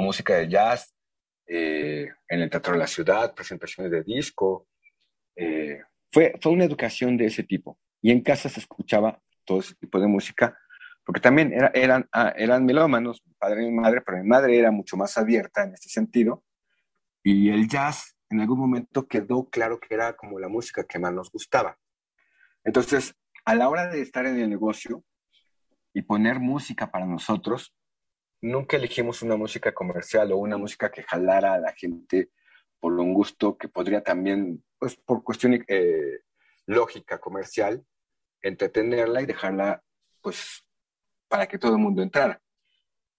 música 0.00 0.34
de 0.34 0.48
jazz 0.48 0.94
eh, 1.46 2.08
en 2.28 2.40
el 2.40 2.50
Teatro 2.50 2.74
de 2.74 2.78
la 2.78 2.86
Ciudad, 2.86 3.34
presentaciones 3.34 3.90
de 3.90 4.02
disco. 4.02 4.66
Eh, 5.36 5.80
fue, 6.10 6.34
fue 6.40 6.52
una 6.52 6.64
educación 6.64 7.16
de 7.16 7.26
ese 7.26 7.42
tipo. 7.42 7.78
Y 8.02 8.10
en 8.10 8.22
casa 8.22 8.48
se 8.48 8.60
escuchaba 8.60 9.20
todo 9.44 9.60
ese 9.60 9.74
tipo 9.74 10.00
de 10.00 10.06
música, 10.06 10.58
porque 11.04 11.20
también 11.20 11.52
eran, 11.74 12.08
ah, 12.12 12.32
eran 12.36 12.64
melómanos, 12.64 13.22
mi 13.26 13.34
padre 13.34 13.62
y 13.62 13.66
mi 13.66 13.80
madre, 13.80 14.00
pero 14.00 14.18
mi 14.18 14.28
madre 14.28 14.58
era 14.58 14.70
mucho 14.70 14.96
más 14.96 15.16
abierta 15.18 15.64
en 15.64 15.74
este 15.74 15.88
sentido, 15.88 16.44
y 17.22 17.50
el 17.50 17.68
jazz 17.68 18.16
en 18.30 18.40
algún 18.40 18.58
momento 18.58 19.06
quedó 19.06 19.48
claro 19.48 19.78
que 19.78 19.94
era 19.94 20.14
como 20.14 20.38
la 20.38 20.48
música 20.48 20.84
que 20.84 20.98
más 20.98 21.12
nos 21.12 21.30
gustaba. 21.30 21.78
Entonces, 22.64 23.14
a 23.44 23.54
la 23.54 23.68
hora 23.68 23.88
de 23.88 24.00
estar 24.00 24.26
en 24.26 24.38
el 24.38 24.48
negocio 24.48 25.04
y 25.92 26.02
poner 26.02 26.40
música 26.40 26.90
para 26.90 27.06
nosotros, 27.06 27.74
nunca 28.40 28.76
elegimos 28.76 29.22
una 29.22 29.36
música 29.36 29.72
comercial 29.72 30.32
o 30.32 30.38
una 30.38 30.56
música 30.56 30.90
que 30.90 31.02
jalara 31.02 31.54
a 31.54 31.58
la 31.58 31.72
gente 31.72 32.30
por 32.80 32.92
un 32.92 33.14
gusto 33.14 33.56
que 33.56 33.68
podría 33.68 34.02
también, 34.02 34.62
pues 34.78 34.96
por 34.96 35.22
cuestión 35.22 35.64
eh, 35.68 36.20
lógica 36.66 37.18
comercial, 37.18 37.84
entretenerla 38.44 39.22
y 39.22 39.26
dejarla, 39.26 39.82
pues, 40.20 40.64
para 41.28 41.46
que 41.46 41.58
todo 41.58 41.72
el 41.72 41.78
mundo 41.78 42.02
entrara. 42.02 42.40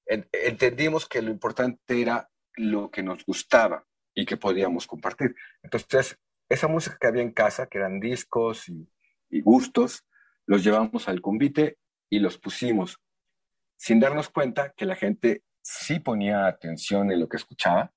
entendimos 0.08 1.08
que 1.08 1.22
lo 1.22 1.32
importante 1.32 2.00
era 2.00 2.30
lo 2.56 2.92
que 2.92 3.02
nos 3.02 3.26
gustaba 3.26 3.86
y 4.14 4.26
que 4.26 4.38
podíamos 4.38 4.88
compartir. 4.88 5.36
Entonces, 5.64 6.18
esa 6.48 6.68
música 6.68 6.98
que 7.00 7.08
había 7.08 7.24
en 7.24 7.32
casa, 7.32 7.68
que 7.68 7.80
eran 7.80 8.00
discos 8.00 8.70
y, 8.70 8.88
y 9.30 9.42
gustos, 9.42 10.06
los 10.46 10.64
llevamos 10.64 11.10
al 11.10 11.22
convite 11.22 11.80
y 12.10 12.20
los 12.20 12.38
pusimos, 12.38 13.00
sin 13.78 14.00
darnos 14.00 14.30
cuenta 14.30 14.74
que 14.78 14.86
la 14.86 14.96
gente 14.96 15.44
sí 15.62 16.00
ponía 16.00 16.46
atención 16.46 17.12
en 17.12 17.20
lo 17.20 17.28
que 17.28 17.38
escuchaba, 17.38 17.92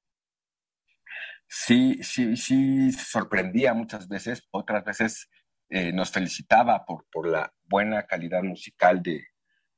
sí, 1.47 2.03
sí, 2.03 2.37
sí 2.37 2.91
sorprendía 2.93 3.75
muchas 3.75 4.09
veces, 4.09 4.49
otras 4.51 4.85
veces 4.85 5.29
eh, 5.71 5.93
nos 5.93 6.11
felicitaba 6.11 6.85
por, 6.85 7.07
por 7.11 7.29
la 7.29 7.53
buena 7.65 8.07
calidad 8.07 8.43
musical 8.43 9.03
de, 9.03 9.27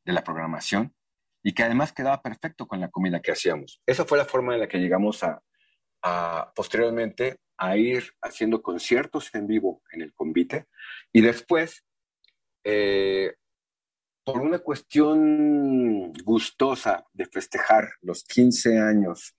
de, 0.05 0.13
la 0.13 0.23
programación 0.23 0.95
y 1.43 1.53
que 1.53 1.63
además 1.63 1.93
quedaba 1.93 2.23
perfecto 2.23 2.67
con 2.67 2.81
la 2.81 2.91
comida 2.91 3.21
que 3.21 3.33
hacíamos. 3.33 3.83
Esa 3.87 4.05
fue 4.05 4.19
la 4.19 4.25
forma 4.25 4.55
en 4.55 4.61
la 4.61 4.69
que 4.69 4.79
llegamos 4.79 5.23
a, 5.23 5.43
a 6.03 6.53
posteriormente 6.55 7.39
a 7.57 7.77
ir 7.77 8.13
haciendo 8.23 8.63
conciertos 8.63 9.35
en 9.35 9.47
vivo 9.47 9.83
en 9.93 10.03
el 10.03 10.15
convite 10.15 10.67
y 11.13 11.21
después 11.21 11.85
eh, 12.65 13.35
por 14.25 14.41
una 14.41 14.59
cuestión 14.59 16.13
gustosa 16.25 17.05
de 17.13 17.27
festejar 17.27 17.89
los 18.03 18.23
15 18.25 18.79
años, 18.79 19.35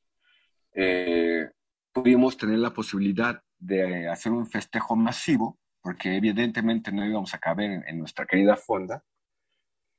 eh, 0.74 1.50
pudimos 1.92 2.38
tener 2.38 2.60
la 2.60 2.74
posibilidad 2.74 3.42
de 3.60 4.10
hacer 4.10 4.32
un 4.32 4.48
festejo 4.48 4.96
masivo, 4.96 5.60
porque 5.82 6.16
evidentemente 6.16 6.92
no 6.92 7.06
íbamos 7.06 7.34
a 7.34 7.40
caber 7.40 7.84
en, 7.88 7.98
nuestra 8.00 8.26
querida 8.26 8.56
fonda, 8.56 9.04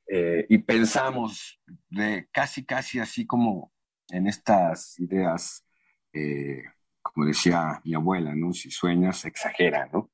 eh, 0.07 0.45
y 0.49 0.57
pensamos 0.59 1.59
de 1.89 2.27
casi, 2.31 2.65
casi 2.65 2.99
así 2.99 3.25
como 3.25 3.73
en 4.09 4.27
estas 4.27 4.99
ideas, 4.99 5.65
eh, 6.13 6.63
como 7.01 7.25
decía 7.25 7.81
mi 7.83 7.93
abuela, 7.95 8.35
¿no? 8.35 8.53
Si 8.53 8.69
sueñas, 8.69 9.25
exagera, 9.25 9.89
¿no? 9.91 10.11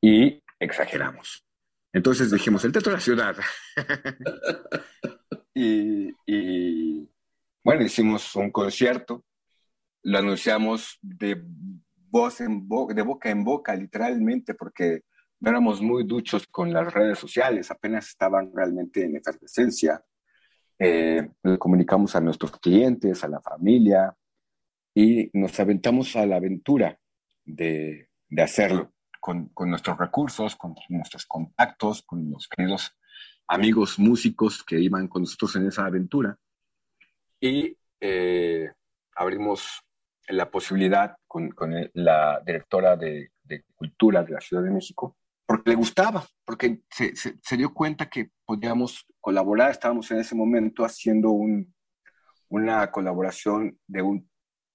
Y 0.00 0.42
exageramos. 0.58 1.44
Entonces 1.92 2.30
dijimos, 2.30 2.64
el 2.64 2.72
Teatro 2.72 2.92
de 2.92 2.96
la 2.98 3.02
Ciudad. 3.02 3.36
y, 5.54 7.08
bueno, 7.64 7.82
hicimos 7.82 8.36
un 8.36 8.50
concierto, 8.50 9.24
lo 10.02 10.18
anunciamos 10.18 10.98
de 11.00 11.42
voz 12.16 12.40
en 12.40 12.66
boca, 12.66 12.94
de 12.94 13.02
boca 13.02 13.28
en 13.28 13.44
boca, 13.44 13.74
literalmente, 13.74 14.54
porque 14.54 15.02
no 15.40 15.50
éramos 15.50 15.82
muy 15.82 16.04
duchos 16.04 16.46
con 16.46 16.72
las 16.72 16.92
redes 16.94 17.18
sociales, 17.18 17.70
apenas 17.70 18.08
estaban 18.08 18.50
realmente 18.54 19.04
en 19.04 19.16
efervescencia. 19.16 20.02
Eh, 20.78 21.28
comunicamos 21.58 22.16
a 22.16 22.20
nuestros 22.20 22.52
clientes, 22.58 23.22
a 23.22 23.28
la 23.28 23.40
familia, 23.40 24.16
y 24.94 25.30
nos 25.34 25.60
aventamos 25.60 26.16
a 26.16 26.24
la 26.24 26.36
aventura 26.36 26.98
de, 27.44 28.08
de 28.30 28.42
hacerlo 28.42 28.94
con, 29.20 29.50
nuestros 29.68 29.98
recursos, 29.98 30.56
con 30.56 30.74
nuestros 30.88 31.26
contactos, 31.26 32.02
con 32.02 32.30
los 32.30 32.48
queridos 32.48 32.96
amigos 33.46 33.98
músicos 33.98 34.64
que 34.64 34.80
iban 34.80 35.06
con 35.08 35.22
nosotros 35.22 35.56
en 35.56 35.66
esa 35.66 35.84
aventura. 35.84 36.38
Y 37.40 37.76
eh, 38.00 38.70
abrimos 39.14 39.82
la 40.28 40.50
posibilidad 40.50 41.16
con, 41.26 41.54
la 41.94 42.42
directora 42.44 42.96
de, 42.96 43.30
Cultura 43.76 44.24
de 44.24 44.32
la 44.32 44.40
Ciudad 44.40 44.62
de 44.62 44.70
México, 44.70 45.16
porque 45.46 45.70
le 45.70 45.76
gustaba, 45.76 46.26
porque 46.44 46.80
se, 46.90 47.56
dio 47.56 47.72
cuenta 47.72 48.10
que 48.10 48.30
podíamos 48.44 49.06
colaborar. 49.20 49.70
Estábamos 49.70 50.10
en 50.10 50.18
ese 50.18 50.34
momento 50.34 50.84
haciendo 50.84 51.30
una 52.48 52.90
colaboración 52.90 53.78
de 53.86 54.02
un 54.02 54.28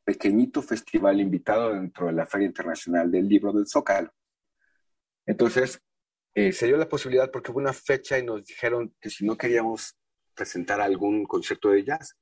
pequeñito 0.06 0.62
festival 0.62 1.20
invitado 1.20 1.74
dentro 1.74 2.08
de 2.08 2.14
la 2.14 2.26
Feria 2.26 2.48
Internacional 2.48 3.12
del 3.12 3.28
Libro 3.28 3.52
del 3.52 3.68
Zócalo. 3.68 4.12
Entonces, 5.26 5.82
eh, 6.34 6.54
se 6.54 6.68
dio 6.68 6.78
la 6.78 6.88
posibilidad 6.88 7.30
porque 7.30 7.52
hubo 7.52 7.60
una 7.60 7.74
fecha 7.74 8.18
y 8.18 8.24
nos 8.24 8.46
dijeron 8.46 8.96
que 9.02 9.10
si 9.10 9.26
no 9.26 9.38
queríamos 9.38 9.98
presentar 10.34 10.80
algún 10.82 11.26
concierto 11.26 11.70
de 11.70 11.84
jazz. 11.84 12.18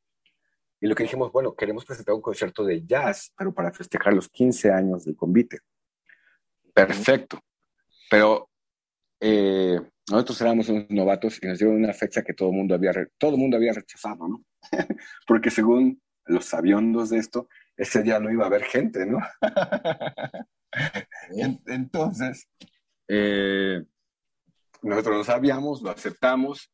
Y 0.82 0.88
lo 0.88 0.96
que 0.96 1.04
dijimos, 1.04 1.32
bueno, 1.32 1.56
queremos 1.56 1.86
presentar 1.86 2.16
un 2.16 2.22
concierto 2.22 2.64
de 2.64 2.86
jazz, 2.86 3.34
pero 3.38 3.54
para 3.54 3.72
festejar 3.72 4.14
los 4.14 4.30
15 4.30 4.72
años 4.72 5.06
del 5.06 5.16
convite. 5.16 5.60
Perfecto. 6.74 7.40
Pero 8.10 8.50
eh, 9.20 9.80
nosotros 10.10 10.42
éramos 10.42 10.70
unos 10.70 10.90
novatos 10.90 11.40
y 11.42 11.48
nos 11.48 11.60
dieron 11.60 11.76
una 11.76 11.94
fecha 11.94 12.24
que 12.24 12.34
todo 12.34 12.50
el 12.50 12.56
mundo 12.56 12.76
había, 12.76 12.94
todo 13.18 13.38
mundo 13.38 13.58
había 13.58 13.74
rechazado, 13.74 14.28
¿no? 14.28 14.44
porque 15.28 15.52
según 15.52 16.02
los 16.26 16.46
sabiondos 16.46 17.10
de 17.10 17.18
esto, 17.18 17.50
ese 17.76 18.02
día 18.02 18.20
no 18.20 18.32
iba 18.32 18.46
a 18.46 18.48
haber 18.48 18.64
gente, 18.64 19.06
¿no? 19.06 19.20
Entonces, 21.68 22.48
eh, 23.08 23.84
nosotros 24.82 25.18
lo 25.18 25.24
sabíamos, 25.24 25.82
lo 25.82 25.90
aceptamos 25.90 26.72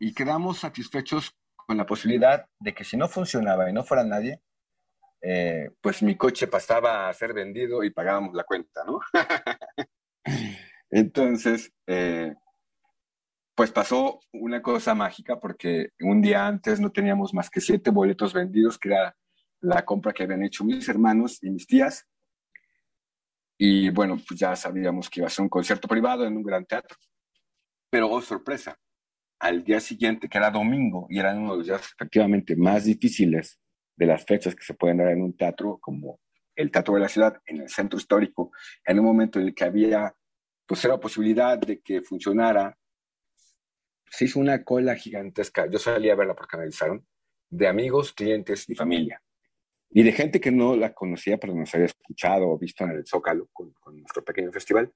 y 0.00 0.12
quedamos 0.12 0.58
satisfechos 0.58 1.36
con 1.66 1.76
la 1.76 1.86
posibilidad 1.86 2.46
de 2.60 2.72
que 2.72 2.84
si 2.84 2.96
no 2.96 3.08
funcionaba 3.08 3.68
y 3.68 3.72
no 3.72 3.82
fuera 3.82 4.04
nadie, 4.04 4.40
eh, 5.20 5.70
pues 5.80 6.02
mi 6.02 6.16
coche 6.16 6.46
pasaba 6.46 7.08
a 7.08 7.14
ser 7.14 7.32
vendido 7.32 7.82
y 7.82 7.90
pagábamos 7.90 8.34
la 8.34 8.44
cuenta, 8.44 8.84
¿no? 8.84 9.00
Entonces, 10.90 11.72
eh, 11.86 12.34
pues 13.54 13.72
pasó 13.72 14.20
una 14.32 14.62
cosa 14.62 14.94
mágica 14.94 15.40
porque 15.40 15.88
un 16.00 16.22
día 16.22 16.46
antes 16.46 16.78
no 16.78 16.92
teníamos 16.92 17.34
más 17.34 17.50
que 17.50 17.60
siete 17.60 17.90
boletos 17.90 18.32
vendidos, 18.32 18.78
que 18.78 18.90
era 18.90 19.16
la 19.60 19.84
compra 19.84 20.12
que 20.12 20.22
habían 20.22 20.44
hecho 20.44 20.64
mis 20.64 20.88
hermanos 20.88 21.42
y 21.42 21.50
mis 21.50 21.66
tías. 21.66 22.06
Y 23.58 23.88
bueno, 23.90 24.16
pues 24.28 24.38
ya 24.38 24.54
sabíamos 24.54 25.08
que 25.08 25.20
iba 25.20 25.26
a 25.26 25.30
ser 25.30 25.42
un 25.42 25.48
concierto 25.48 25.88
privado 25.88 26.26
en 26.26 26.36
un 26.36 26.42
gran 26.42 26.66
teatro. 26.66 26.96
Pero, 27.90 28.10
oh, 28.10 28.20
sorpresa, 28.20 28.78
al 29.38 29.64
día 29.64 29.80
siguiente, 29.80 30.28
que 30.28 30.38
era 30.38 30.50
domingo, 30.50 31.06
y 31.10 31.18
era 31.18 31.34
uno 31.34 31.52
de 31.52 31.58
los 31.58 31.66
días 31.66 31.92
efectivamente 31.94 32.56
más 32.56 32.84
difíciles 32.84 33.58
de 33.96 34.06
las 34.06 34.24
fechas 34.24 34.54
que 34.54 34.64
se 34.64 34.74
pueden 34.74 34.98
dar 34.98 35.08
en 35.08 35.22
un 35.22 35.36
teatro, 35.36 35.78
como 35.80 36.20
el 36.56 36.70
Teatro 36.70 36.94
de 36.94 37.00
la 37.00 37.08
Ciudad, 37.08 37.40
en 37.44 37.60
el 37.60 37.68
centro 37.68 37.98
histórico, 37.98 38.50
en 38.84 38.98
un 38.98 39.04
momento 39.04 39.38
en 39.38 39.48
el 39.48 39.54
que 39.54 39.64
había, 39.64 40.14
pues 40.66 40.84
era 40.84 40.98
posibilidad 40.98 41.58
de 41.58 41.80
que 41.80 42.00
funcionara, 42.00 42.76
se 44.10 44.24
hizo 44.24 44.40
una 44.40 44.64
cola 44.64 44.94
gigantesca, 44.96 45.66
yo 45.70 45.78
salí 45.78 46.08
a 46.08 46.14
verla 46.14 46.34
porque 46.34 46.56
analizaron, 46.56 47.06
de 47.50 47.68
amigos, 47.68 48.12
clientes 48.12 48.68
y 48.68 48.74
familia. 48.74 49.22
Y 49.90 50.02
de 50.02 50.12
gente 50.12 50.40
que 50.40 50.50
no 50.50 50.76
la 50.76 50.92
conocía, 50.94 51.38
pero 51.38 51.54
nos 51.54 51.72
había 51.74 51.86
escuchado 51.86 52.48
o 52.48 52.58
visto 52.58 52.84
en 52.84 52.90
el 52.90 53.06
Zócalo 53.06 53.48
con, 53.52 53.72
nuestro 53.92 54.24
pequeño 54.24 54.50
festival, 54.50 54.92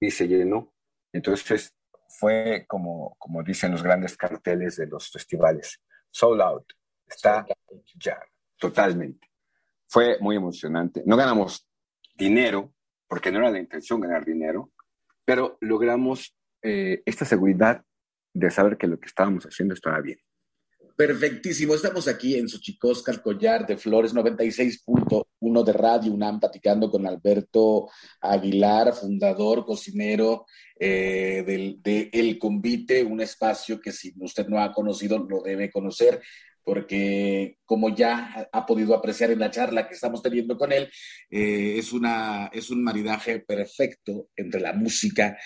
y 0.00 0.10
se 0.10 0.26
llenó. 0.26 0.74
Entonces 1.12 1.75
fue 2.08 2.64
como, 2.68 3.16
como 3.18 3.42
dicen 3.42 3.72
los 3.72 3.82
grandes 3.82 4.16
carteles 4.16 4.76
de 4.76 4.86
los 4.86 5.10
festivales, 5.10 5.80
sold 6.10 6.40
out, 6.40 6.72
está 7.06 7.46
ya, 7.98 8.18
totalmente. 8.58 9.28
Fue 9.88 10.18
muy 10.20 10.36
emocionante. 10.36 11.02
No 11.06 11.16
ganamos 11.16 11.68
dinero, 12.14 12.72
porque 13.06 13.30
no 13.30 13.38
era 13.38 13.50
la 13.50 13.58
intención 13.58 14.00
ganar 14.00 14.24
dinero, 14.24 14.72
pero 15.24 15.58
logramos 15.60 16.36
eh, 16.62 17.02
esta 17.04 17.24
seguridad 17.24 17.84
de 18.32 18.50
saber 18.50 18.76
que 18.76 18.86
lo 18.86 18.98
que 18.98 19.06
estábamos 19.06 19.44
haciendo 19.44 19.74
estaba 19.74 20.00
bien. 20.00 20.18
Perfectísimo. 20.96 21.74
Estamos 21.74 22.08
aquí 22.08 22.36
en 22.36 22.48
Xochicóscar, 22.48 23.20
Collar 23.20 23.66
de 23.66 23.76
Flores 23.76 24.14
96.1 24.14 25.62
de 25.62 25.72
Radio 25.74 26.10
UNAM, 26.10 26.40
platicando 26.40 26.90
con 26.90 27.06
Alberto 27.06 27.90
Aguilar, 28.22 28.94
fundador, 28.94 29.66
cocinero 29.66 30.46
eh, 30.80 31.44
del, 31.46 31.82
de 31.82 32.08
El 32.10 32.38
Convite, 32.38 33.04
un 33.04 33.20
espacio 33.20 33.78
que 33.78 33.92
si 33.92 34.14
usted 34.18 34.48
no 34.48 34.58
ha 34.58 34.72
conocido, 34.72 35.18
lo 35.18 35.42
debe 35.42 35.70
conocer 35.70 36.22
porque 36.64 37.58
como 37.64 37.94
ya 37.94 38.48
ha 38.50 38.66
podido 38.66 38.94
apreciar 38.94 39.30
en 39.30 39.38
la 39.38 39.50
charla 39.50 39.86
que 39.86 39.94
estamos 39.94 40.22
teniendo 40.22 40.56
con 40.56 40.72
él, 40.72 40.90
eh, 41.30 41.74
es, 41.76 41.92
una, 41.92 42.50
es 42.52 42.70
un 42.70 42.82
maridaje 42.82 43.38
perfecto 43.40 44.30
entre 44.34 44.60
la 44.60 44.72
música 44.72 45.36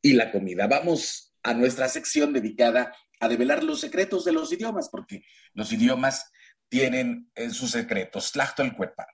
y 0.00 0.12
la 0.12 0.30
comida. 0.30 0.68
Vamos 0.68 1.34
a 1.42 1.52
nuestra 1.52 1.88
sección 1.88 2.32
dedicada 2.32 2.94
a 3.20 3.28
develar 3.28 3.62
los 3.62 3.80
secretos 3.80 4.24
de 4.24 4.32
los 4.32 4.52
idiomas, 4.52 4.88
porque 4.90 5.22
los 5.52 5.72
idiomas 5.72 6.30
tienen 6.68 7.30
en 7.34 7.52
sus 7.52 7.70
secretos. 7.70 8.32
Tlachtolcuepa. 8.32 9.06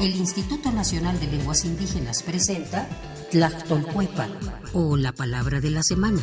El 0.00 0.16
Instituto 0.16 0.70
Nacional 0.70 1.18
de 1.18 1.26
Lenguas 1.28 1.64
Indígenas 1.64 2.22
presenta 2.22 2.88
Tlachtolcuepa, 3.30 4.28
o 4.74 4.96
la 4.96 5.12
palabra 5.12 5.60
de 5.60 5.70
la 5.70 5.82
semana. 5.82 6.20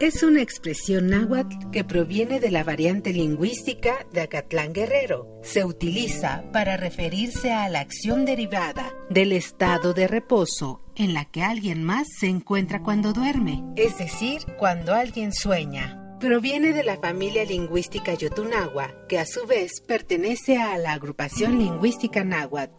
Es 0.00 0.22
una 0.22 0.40
expresión 0.40 1.08
náhuatl 1.08 1.70
que 1.70 1.84
proviene 1.84 2.40
de 2.40 2.50
la 2.50 2.64
variante 2.64 3.12
lingüística 3.12 4.06
de 4.12 4.22
Acatlán 4.22 4.72
Guerrero. 4.72 5.28
Se 5.42 5.62
utiliza 5.62 6.42
para 6.52 6.78
referirse 6.78 7.52
a 7.52 7.68
la 7.68 7.80
acción 7.80 8.24
derivada 8.24 8.94
del 9.10 9.32
estado 9.32 9.92
de 9.92 10.08
reposo 10.08 10.80
en 10.96 11.12
la 11.12 11.26
que 11.26 11.42
alguien 11.42 11.84
más 11.84 12.08
se 12.18 12.28
encuentra 12.28 12.82
cuando 12.82 13.12
duerme, 13.12 13.62
es 13.76 13.98
decir, 13.98 14.40
cuando 14.58 14.94
alguien 14.94 15.34
sueña. 15.34 16.16
Proviene 16.18 16.72
de 16.72 16.82
la 16.82 16.96
familia 16.96 17.44
lingüística 17.44 18.14
yotunagua, 18.14 19.06
que 19.06 19.18
a 19.18 19.26
su 19.26 19.46
vez 19.46 19.82
pertenece 19.86 20.56
a 20.56 20.78
la 20.78 20.92
agrupación 20.92 21.58
lingüística 21.58 22.24
náhuatl. 22.24 22.72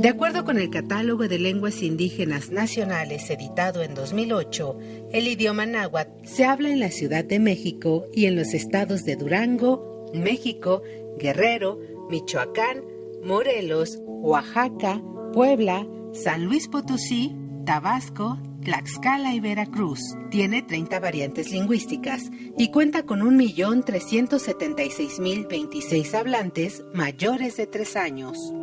De 0.00 0.08
acuerdo 0.08 0.44
con 0.46 0.56
el 0.56 0.70
Catálogo 0.70 1.28
de 1.28 1.38
Lenguas 1.38 1.82
Indígenas 1.82 2.48
Nacionales 2.48 3.28
editado 3.28 3.82
en 3.82 3.94
2008, 3.94 4.78
el 5.12 5.28
idioma 5.28 5.66
náhuatl 5.66 6.26
se 6.26 6.46
habla 6.46 6.70
en 6.70 6.80
la 6.80 6.90
Ciudad 6.90 7.22
de 7.22 7.38
México 7.38 8.06
y 8.14 8.24
en 8.24 8.34
los 8.34 8.54
estados 8.54 9.04
de 9.04 9.16
Durango, 9.16 10.10
México, 10.14 10.82
Guerrero, 11.18 11.78
Michoacán, 12.08 12.82
Morelos, 13.22 14.00
Oaxaca, 14.06 15.02
Puebla, 15.34 15.86
San 16.14 16.46
Luis 16.46 16.66
Potosí, 16.68 17.36
Tabasco, 17.66 18.38
Tlaxcala 18.64 19.34
y 19.34 19.40
Veracruz. 19.40 20.00
Tiene 20.30 20.62
30 20.62 20.98
variantes 20.98 21.50
lingüísticas 21.50 22.22
y 22.56 22.70
cuenta 22.70 23.02
con 23.02 23.20
1.376.026 23.20 26.14
hablantes 26.14 26.84
mayores 26.94 27.58
de 27.58 27.66
3 27.66 27.96
años. 27.96 28.54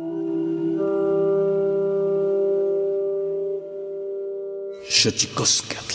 Xochicóscatl. 4.98 5.94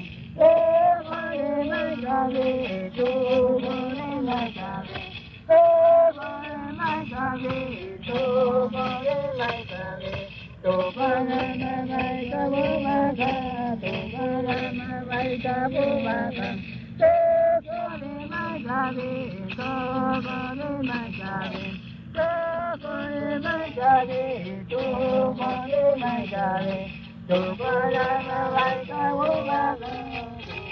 Don't 0.41 0.71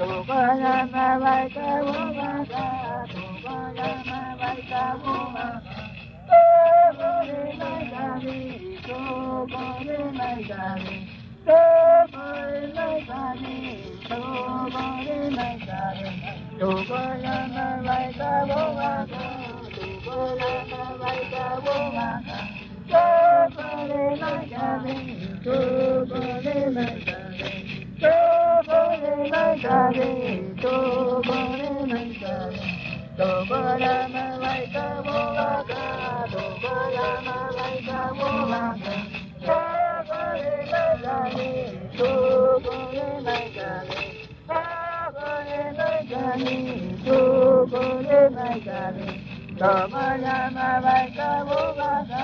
tu 0.00 0.06
ba 0.28 0.42
la 0.60 0.76
ma 0.92 1.06
ba 1.22 1.34
ta 1.54 1.68
wo 1.86 1.96
ma 2.18 2.30
ta 2.52 2.64
tu 3.12 3.22
ba 3.44 3.56
la 3.78 3.88
ma 4.08 4.20
ba 4.40 4.50
ta 4.70 4.84
wo 5.02 5.14
ma 5.34 5.46
tu 6.30 6.40
ba 7.00 7.10
le 7.28 7.40
ma 7.60 7.72
ta 7.92 8.04
ni 8.24 8.38
tu 8.86 8.96
ba 9.52 9.64
le 9.88 9.98
ma 10.18 10.30
ta 10.48 10.64
ni 10.84 10.96
tu 11.48 11.58
ba 12.14 12.26
le 12.48 12.64
ma 12.76 12.88
ta 13.08 13.20
ni 13.42 13.56
tu 14.08 14.20
ba 14.74 14.84
le 15.06 15.18
ma 15.36 15.48
ta 15.68 15.82
ni 16.00 16.10
tu 16.60 16.70
ba 16.88 17.02
la 17.24 17.36
ma 17.54 17.68
ba 17.86 17.98
ta 18.18 18.32
wo 18.50 18.62
ma 18.80 18.92
ta 19.12 19.24
tu 19.76 19.86
ba 20.06 20.18
la 20.40 20.52
ma 20.72 20.84
ba 21.00 21.12
ta 21.32 21.46
wo 21.64 21.76
ma 21.96 22.08
ta 22.30 22.38
tu 25.44 27.19
Rama 49.60 50.18
Rama 50.24 50.68
Vaika 50.84 51.28
Bhuvaka 51.46 52.22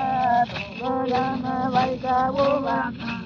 Rama 0.48 1.06
Rama 1.10 1.70
Vaika 1.74 2.32
Bhuvaka 2.34 3.25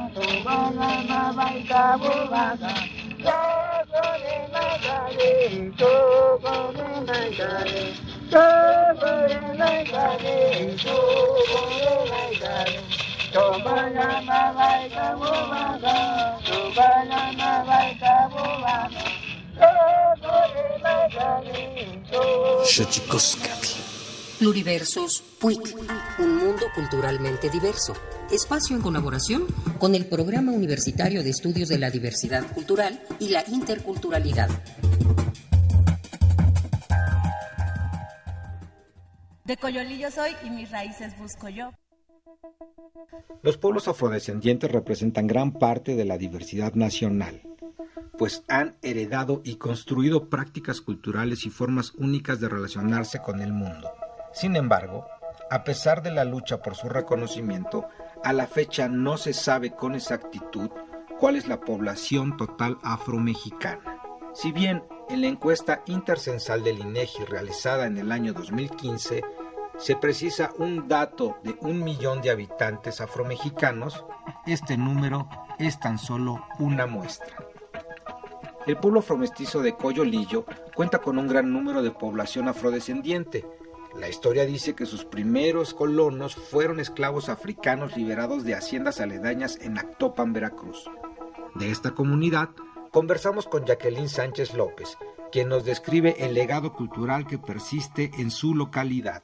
Pluriversos 24.39 25.21
PUIC, 25.39 25.75
un 26.17 26.37
mundo 26.37 26.65
culturalmente 26.73 27.49
diverso. 27.49 27.93
Espacio 28.31 28.77
en 28.77 28.81
colaboración 28.81 29.45
con 29.77 29.93
el 29.93 30.05
Programa 30.05 30.53
Universitario 30.53 31.21
de 31.21 31.31
Estudios 31.31 31.67
de 31.67 31.77
la 31.77 31.89
Diversidad 31.89 32.45
Cultural 32.53 33.01
y 33.19 33.27
la 33.27 33.43
Interculturalidad. 33.45 34.49
De 39.43 39.57
Coyolillo 39.57 40.09
soy 40.11 40.31
y 40.45 40.49
mis 40.49 40.71
raíces 40.71 41.17
busco 41.19 41.49
yo. 41.49 41.71
Los 43.41 43.57
pueblos 43.57 43.89
afrodescendientes 43.89 44.71
representan 44.71 45.27
gran 45.27 45.51
parte 45.51 45.95
de 45.97 46.05
la 46.05 46.17
diversidad 46.17 46.73
nacional, 46.73 47.41
pues 48.17 48.43
han 48.47 48.77
heredado 48.81 49.41
y 49.43 49.55
construido 49.55 50.29
prácticas 50.29 50.79
culturales 50.79 51.45
y 51.45 51.49
formas 51.49 51.91
únicas 51.95 52.39
de 52.39 52.47
relacionarse 52.47 53.21
con 53.21 53.41
el 53.41 53.51
mundo. 53.51 53.91
Sin 54.31 54.55
embargo, 54.55 55.05
a 55.49 55.65
pesar 55.65 56.01
de 56.01 56.11
la 56.11 56.23
lucha 56.23 56.61
por 56.61 56.75
su 56.75 56.87
reconocimiento, 56.87 57.89
a 58.23 58.33
la 58.33 58.47
fecha 58.47 58.87
no 58.87 59.17
se 59.17 59.33
sabe 59.33 59.71
con 59.71 59.95
exactitud 59.95 60.69
cuál 61.19 61.35
es 61.35 61.47
la 61.47 61.59
población 61.59 62.37
total 62.37 62.77
afromexicana. 62.83 63.97
Si 64.33 64.51
bien 64.51 64.83
en 65.09 65.21
la 65.21 65.27
encuesta 65.27 65.83
intercensal 65.87 66.63
del 66.63 66.79
INEGI 66.79 67.25
realizada 67.25 67.85
en 67.85 67.97
el 67.97 68.11
año 68.11 68.33
2015 68.33 69.23
se 69.77 69.95
precisa 69.95 70.51
un 70.57 70.87
dato 70.87 71.37
de 71.43 71.55
un 71.61 71.83
millón 71.83 72.21
de 72.21 72.29
habitantes 72.29 73.01
afromexicanos, 73.01 74.05
este 74.45 74.77
número 74.77 75.27
es 75.57 75.79
tan 75.79 75.97
solo 75.97 76.45
una 76.59 76.85
muestra. 76.85 77.35
El 78.67 78.77
pueblo 78.77 78.99
afromestizo 78.99 79.61
de 79.61 79.75
Coyolillo 79.75 80.45
cuenta 80.75 80.99
con 80.99 81.17
un 81.17 81.27
gran 81.27 81.51
número 81.51 81.81
de 81.81 81.89
población 81.89 82.47
afrodescendiente. 82.47 83.43
La 83.95 84.07
historia 84.07 84.45
dice 84.45 84.73
que 84.73 84.85
sus 84.85 85.05
primeros 85.05 85.73
colonos 85.73 86.35
fueron 86.35 86.79
esclavos 86.79 87.29
africanos 87.29 87.97
liberados 87.97 88.43
de 88.43 88.55
haciendas 88.55 89.01
aledañas 89.01 89.57
en 89.61 89.77
Actopan, 89.77 90.33
Veracruz. 90.33 90.89
De 91.55 91.71
esta 91.71 91.91
comunidad 91.91 92.49
conversamos 92.91 93.47
con 93.47 93.65
Jacqueline 93.65 94.09
Sánchez 94.09 94.53
López, 94.53 94.97
quien 95.31 95.49
nos 95.49 95.65
describe 95.65 96.15
el 96.19 96.33
legado 96.33 96.73
cultural 96.73 97.27
que 97.27 97.37
persiste 97.37 98.11
en 98.17 98.31
su 98.31 98.55
localidad 98.55 99.23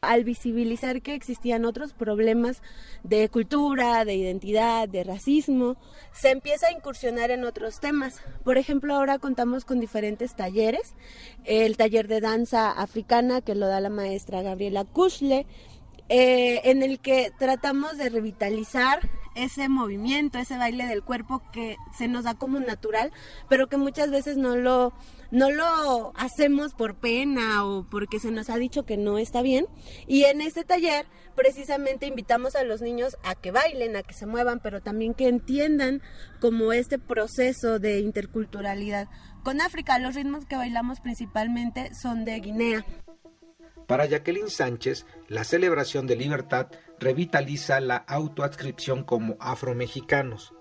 al 0.00 0.24
visibilizar 0.24 1.02
que 1.02 1.14
existían 1.14 1.64
otros 1.64 1.92
problemas 1.92 2.62
de 3.02 3.28
cultura, 3.28 4.04
de 4.04 4.14
identidad, 4.14 4.88
de 4.88 5.04
racismo, 5.04 5.76
se 6.12 6.30
empieza 6.30 6.68
a 6.68 6.72
incursionar 6.72 7.30
en 7.30 7.44
otros 7.44 7.80
temas. 7.80 8.20
Por 8.44 8.58
ejemplo, 8.58 8.94
ahora 8.94 9.18
contamos 9.18 9.64
con 9.64 9.80
diferentes 9.80 10.34
talleres. 10.34 10.94
El 11.44 11.76
taller 11.76 12.08
de 12.08 12.20
danza 12.20 12.70
africana 12.70 13.40
que 13.40 13.54
lo 13.54 13.66
da 13.66 13.80
la 13.80 13.90
maestra 13.90 14.42
Gabriela 14.42 14.84
Kushle, 14.84 15.46
eh, 16.08 16.60
en 16.64 16.82
el 16.82 17.00
que 17.00 17.32
tratamos 17.38 17.98
de 17.98 18.08
revitalizar 18.08 19.10
ese 19.34 19.68
movimiento, 19.68 20.38
ese 20.38 20.56
baile 20.56 20.86
del 20.86 21.02
cuerpo 21.02 21.42
que 21.52 21.76
se 21.96 22.08
nos 22.08 22.24
da 22.24 22.34
como 22.34 22.58
natural, 22.58 23.12
pero 23.48 23.68
que 23.68 23.76
muchas 23.76 24.10
veces 24.10 24.36
no 24.36 24.56
lo, 24.56 24.92
no 25.30 25.50
lo 25.50 26.12
hacemos 26.16 26.74
por 26.74 26.94
pena 26.96 27.64
o 27.64 27.86
porque 27.90 28.18
se 28.18 28.30
nos 28.30 28.50
ha 28.50 28.56
dicho 28.56 28.84
que 28.84 28.96
no 28.96 29.18
está 29.18 29.42
bien. 29.42 29.66
Y 30.06 30.24
en 30.24 30.40
este 30.40 30.64
taller 30.64 31.06
precisamente 31.34 32.06
invitamos 32.06 32.56
a 32.56 32.64
los 32.64 32.80
niños 32.80 33.16
a 33.22 33.34
que 33.34 33.50
bailen, 33.50 33.96
a 33.96 34.02
que 34.02 34.14
se 34.14 34.26
muevan, 34.26 34.60
pero 34.60 34.80
también 34.80 35.12
que 35.12 35.28
entiendan 35.28 36.02
como 36.40 36.72
este 36.72 36.98
proceso 36.98 37.78
de 37.78 38.00
interculturalidad. 38.00 39.08
Con 39.42 39.60
África 39.60 39.98
los 39.98 40.14
ritmos 40.14 40.46
que 40.46 40.56
bailamos 40.56 41.00
principalmente 41.00 41.94
son 41.94 42.24
de 42.24 42.40
Guinea. 42.40 42.84
Para 43.86 44.06
Jacqueline 44.06 44.50
Sánchez, 44.50 45.06
la 45.28 45.44
celebración 45.44 46.06
de 46.06 46.16
libertad 46.16 46.68
revitaliza 46.98 47.80
la 47.80 47.96
autoadscripción 47.96 49.04
como 49.04 49.36
afromexicanos. 49.40 50.54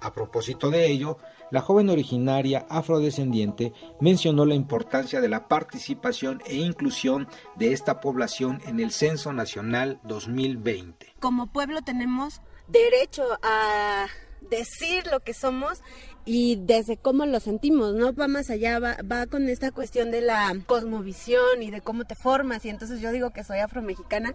A 0.00 0.12
propósito 0.12 0.70
de 0.70 0.86
ello, 0.86 1.18
la 1.50 1.60
joven 1.60 1.88
originaria 1.88 2.66
afrodescendiente 2.68 3.72
mencionó 4.00 4.44
la 4.44 4.54
importancia 4.54 5.20
de 5.20 5.28
la 5.28 5.48
participación 5.48 6.40
e 6.46 6.56
inclusión 6.56 7.26
de 7.56 7.72
esta 7.72 8.00
población 8.00 8.60
en 8.66 8.80
el 8.80 8.92
Censo 8.92 9.32
Nacional 9.32 9.98
2020. 10.04 11.14
Como 11.20 11.48
pueblo 11.48 11.82
tenemos 11.82 12.42
derecho 12.68 13.24
a 13.42 14.06
decir 14.42 15.06
lo 15.10 15.20
que 15.20 15.34
somos 15.34 15.82
y 16.30 16.56
desde 16.56 16.98
cómo 16.98 17.24
lo 17.24 17.40
sentimos, 17.40 17.94
¿no? 17.94 18.12
Va 18.12 18.28
más 18.28 18.50
allá, 18.50 18.78
va, 18.78 18.98
va, 19.10 19.24
con 19.24 19.48
esta 19.48 19.70
cuestión 19.70 20.10
de 20.10 20.20
la 20.20 20.54
cosmovisión 20.66 21.62
y 21.62 21.70
de 21.70 21.80
cómo 21.80 22.04
te 22.04 22.14
formas 22.14 22.66
y 22.66 22.68
entonces 22.68 23.00
yo 23.00 23.12
digo 23.12 23.30
que 23.30 23.44
soy 23.44 23.60
afromexicana 23.60 24.34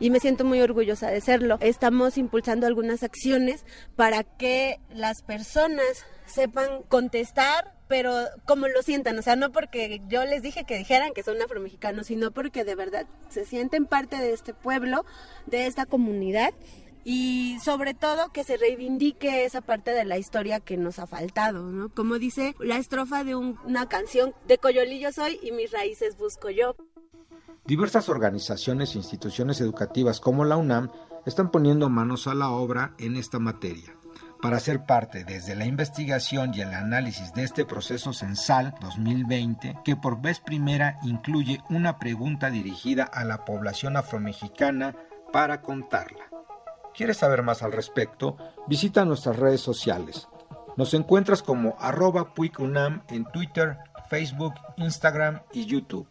y 0.00 0.08
me 0.08 0.20
siento 0.20 0.46
muy 0.46 0.62
orgullosa 0.62 1.10
de 1.10 1.20
serlo. 1.20 1.58
Estamos 1.60 2.16
impulsando 2.16 2.66
algunas 2.66 3.02
acciones 3.02 3.66
para 3.94 4.22
que 4.22 4.80
las 4.94 5.20
personas 5.20 5.84
sepan 6.24 6.82
contestar 6.88 7.74
pero 7.86 8.14
como 8.46 8.66
lo 8.66 8.82
sientan, 8.82 9.18
o 9.18 9.22
sea, 9.22 9.36
no 9.36 9.52
porque 9.52 10.00
yo 10.08 10.24
les 10.24 10.40
dije 10.42 10.64
que 10.64 10.78
dijeran 10.78 11.12
que 11.12 11.22
son 11.22 11.40
afromexicanos, 11.42 12.06
sino 12.06 12.30
porque 12.30 12.64
de 12.64 12.74
verdad 12.74 13.06
se 13.28 13.44
sienten 13.44 13.84
parte 13.84 14.16
de 14.16 14.32
este 14.32 14.54
pueblo, 14.54 15.04
de 15.44 15.66
esta 15.66 15.84
comunidad 15.84 16.54
y 17.04 17.58
sobre 17.62 17.94
todo 17.94 18.32
que 18.32 18.44
se 18.44 18.56
reivindique 18.56 19.44
esa 19.44 19.60
parte 19.60 19.92
de 19.92 20.04
la 20.04 20.18
historia 20.18 20.60
que 20.60 20.76
nos 20.76 20.98
ha 20.98 21.06
faltado, 21.06 21.70
¿no? 21.70 21.90
Como 21.90 22.18
dice 22.18 22.54
la 22.58 22.78
estrofa 22.78 23.24
de 23.24 23.34
una 23.34 23.88
canción, 23.88 24.34
de 24.48 24.58
Coyolillo 24.58 25.12
soy 25.12 25.38
y 25.42 25.52
mis 25.52 25.70
raíces 25.70 26.16
busco 26.16 26.50
yo. 26.50 26.74
Diversas 27.66 28.08
organizaciones 28.08 28.94
e 28.94 28.98
instituciones 28.98 29.60
educativas 29.60 30.20
como 30.20 30.44
la 30.44 30.56
UNAM 30.56 30.90
están 31.26 31.50
poniendo 31.50 31.88
manos 31.88 32.26
a 32.26 32.34
la 32.34 32.50
obra 32.50 32.94
en 32.98 33.16
esta 33.16 33.38
materia. 33.38 33.94
Para 34.42 34.60
ser 34.60 34.84
parte 34.84 35.24
desde 35.24 35.56
la 35.56 35.64
investigación 35.64 36.52
y 36.54 36.60
el 36.60 36.74
análisis 36.74 37.32
de 37.32 37.44
este 37.44 37.64
proceso 37.64 38.12
censal 38.12 38.74
2020, 38.82 39.78
que 39.82 39.96
por 39.96 40.20
vez 40.20 40.40
primera 40.40 40.98
incluye 41.02 41.62
una 41.70 41.98
pregunta 41.98 42.50
dirigida 42.50 43.04
a 43.04 43.24
la 43.24 43.46
población 43.46 43.96
afromexicana 43.96 44.94
para 45.32 45.62
contarla. 45.62 46.33
¿Quieres 46.96 47.16
saber 47.16 47.42
más 47.42 47.62
al 47.62 47.72
respecto? 47.72 48.36
Visita 48.68 49.04
nuestras 49.04 49.36
redes 49.36 49.60
sociales. 49.60 50.28
Nos 50.76 50.94
encuentras 50.94 51.42
como 51.42 51.76
arroba 51.80 52.34
puicunam 52.34 53.04
en 53.08 53.24
Twitter, 53.32 53.78
Facebook, 54.08 54.54
Instagram 54.76 55.42
y 55.52 55.66
YouTube. 55.66 56.08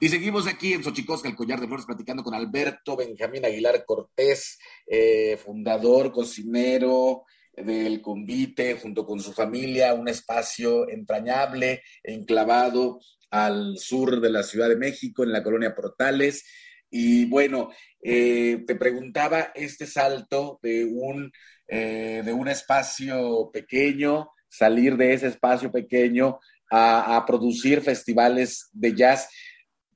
Y 0.00 0.08
seguimos 0.08 0.46
aquí 0.46 0.74
en 0.74 0.84
Xochicosca, 0.84 1.28
el 1.28 1.34
collar 1.34 1.60
de 1.60 1.66
flores, 1.66 1.86
platicando 1.86 2.22
con 2.22 2.34
Alberto 2.34 2.96
Benjamín 2.96 3.44
Aguilar 3.44 3.84
Cortés, 3.84 4.58
eh, 4.86 5.36
fundador, 5.44 6.12
cocinero 6.12 7.24
del 7.52 8.00
Convite, 8.00 8.78
junto 8.80 9.04
con 9.04 9.18
su 9.18 9.32
familia, 9.32 9.94
un 9.94 10.08
espacio 10.08 10.88
entrañable, 10.88 11.82
enclavado 12.04 13.00
al 13.30 13.76
sur 13.76 14.20
de 14.20 14.30
la 14.30 14.44
Ciudad 14.44 14.68
de 14.68 14.76
México, 14.76 15.24
en 15.24 15.32
la 15.32 15.42
colonia 15.42 15.74
Portales. 15.74 16.44
Y 16.90 17.26
bueno, 17.26 17.70
eh, 18.02 18.64
te 18.66 18.74
preguntaba 18.76 19.52
este 19.54 19.86
salto 19.86 20.58
de 20.62 20.84
un, 20.84 21.32
eh, 21.66 22.22
de 22.24 22.32
un 22.32 22.48
espacio 22.48 23.50
pequeño, 23.52 24.30
salir 24.48 24.96
de 24.96 25.14
ese 25.14 25.28
espacio 25.28 25.70
pequeño 25.72 26.38
a, 26.70 27.24
producir 27.26 27.80
festivales 27.80 28.68
de 28.72 28.94
jazz. 28.94 29.28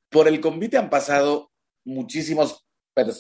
Por 0.09 0.29
el 0.29 0.41
convite 0.41 0.79
han 0.79 0.91
pasado 0.91 1.51
muchísimos, 1.85 2.67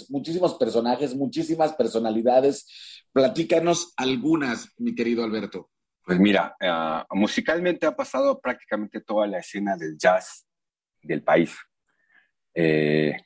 muchísimos 0.09 0.55
personajes, 0.55 1.15
muchísimas 1.15 1.75
personalidades. 1.75 2.67
Platícanos 3.13 3.93
algunas, 3.97 4.69
mi 4.79 4.95
querido 4.95 5.23
Alberto. 5.23 5.71
Pues 6.05 6.19
mira, 6.19 6.57
ah, 6.61 7.07
musicalmente 7.11 7.87
ha 7.87 7.95
pasado 7.95 8.41
prácticamente 8.41 9.01
toda 9.01 9.27
la 9.27 9.39
escena 9.39 9.77
del 9.77 9.97
jazz 9.97 10.47
del 11.03 11.23
país. 11.23 11.55
Eh, 12.55 13.17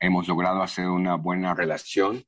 hemos 0.00 0.28
logrado 0.28 0.62
hacer 0.62 0.88
una 0.88 1.14
buena 1.16 1.54
relación 1.54 2.24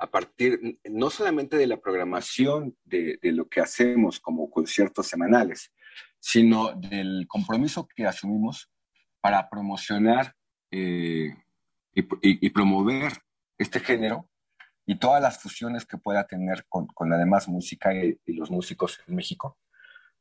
a 0.00 0.10
partir 0.10 0.80
no 0.84 1.10
solamente 1.10 1.58
de 1.58 1.66
la 1.66 1.78
programación 1.78 2.76
de, 2.84 3.18
lo 3.22 3.48
que 3.48 3.60
hacemos 3.60 4.18
como 4.18 4.50
conciertos 4.50 5.06
semanales, 5.06 5.72
sino 6.18 6.72
del 6.72 7.26
compromiso 7.28 7.86
que 7.86 8.06
asumimos 8.06 8.70
para 9.20 9.50
promocionar 9.50 10.34
eh, 10.70 11.34
y, 11.92 12.50
promover 12.50 13.12
este 13.58 13.80
género 13.80 14.26
y 14.86 14.98
todas 14.98 15.20
las 15.20 15.42
fusiones 15.42 15.84
que 15.84 15.98
pueda 15.98 16.26
tener 16.26 16.64
con, 16.68 16.88
la 17.10 17.18
demás 17.18 17.46
música 17.46 17.92
y, 17.92 18.18
los 18.26 18.50
músicos 18.50 19.00
en 19.06 19.14
México, 19.14 19.58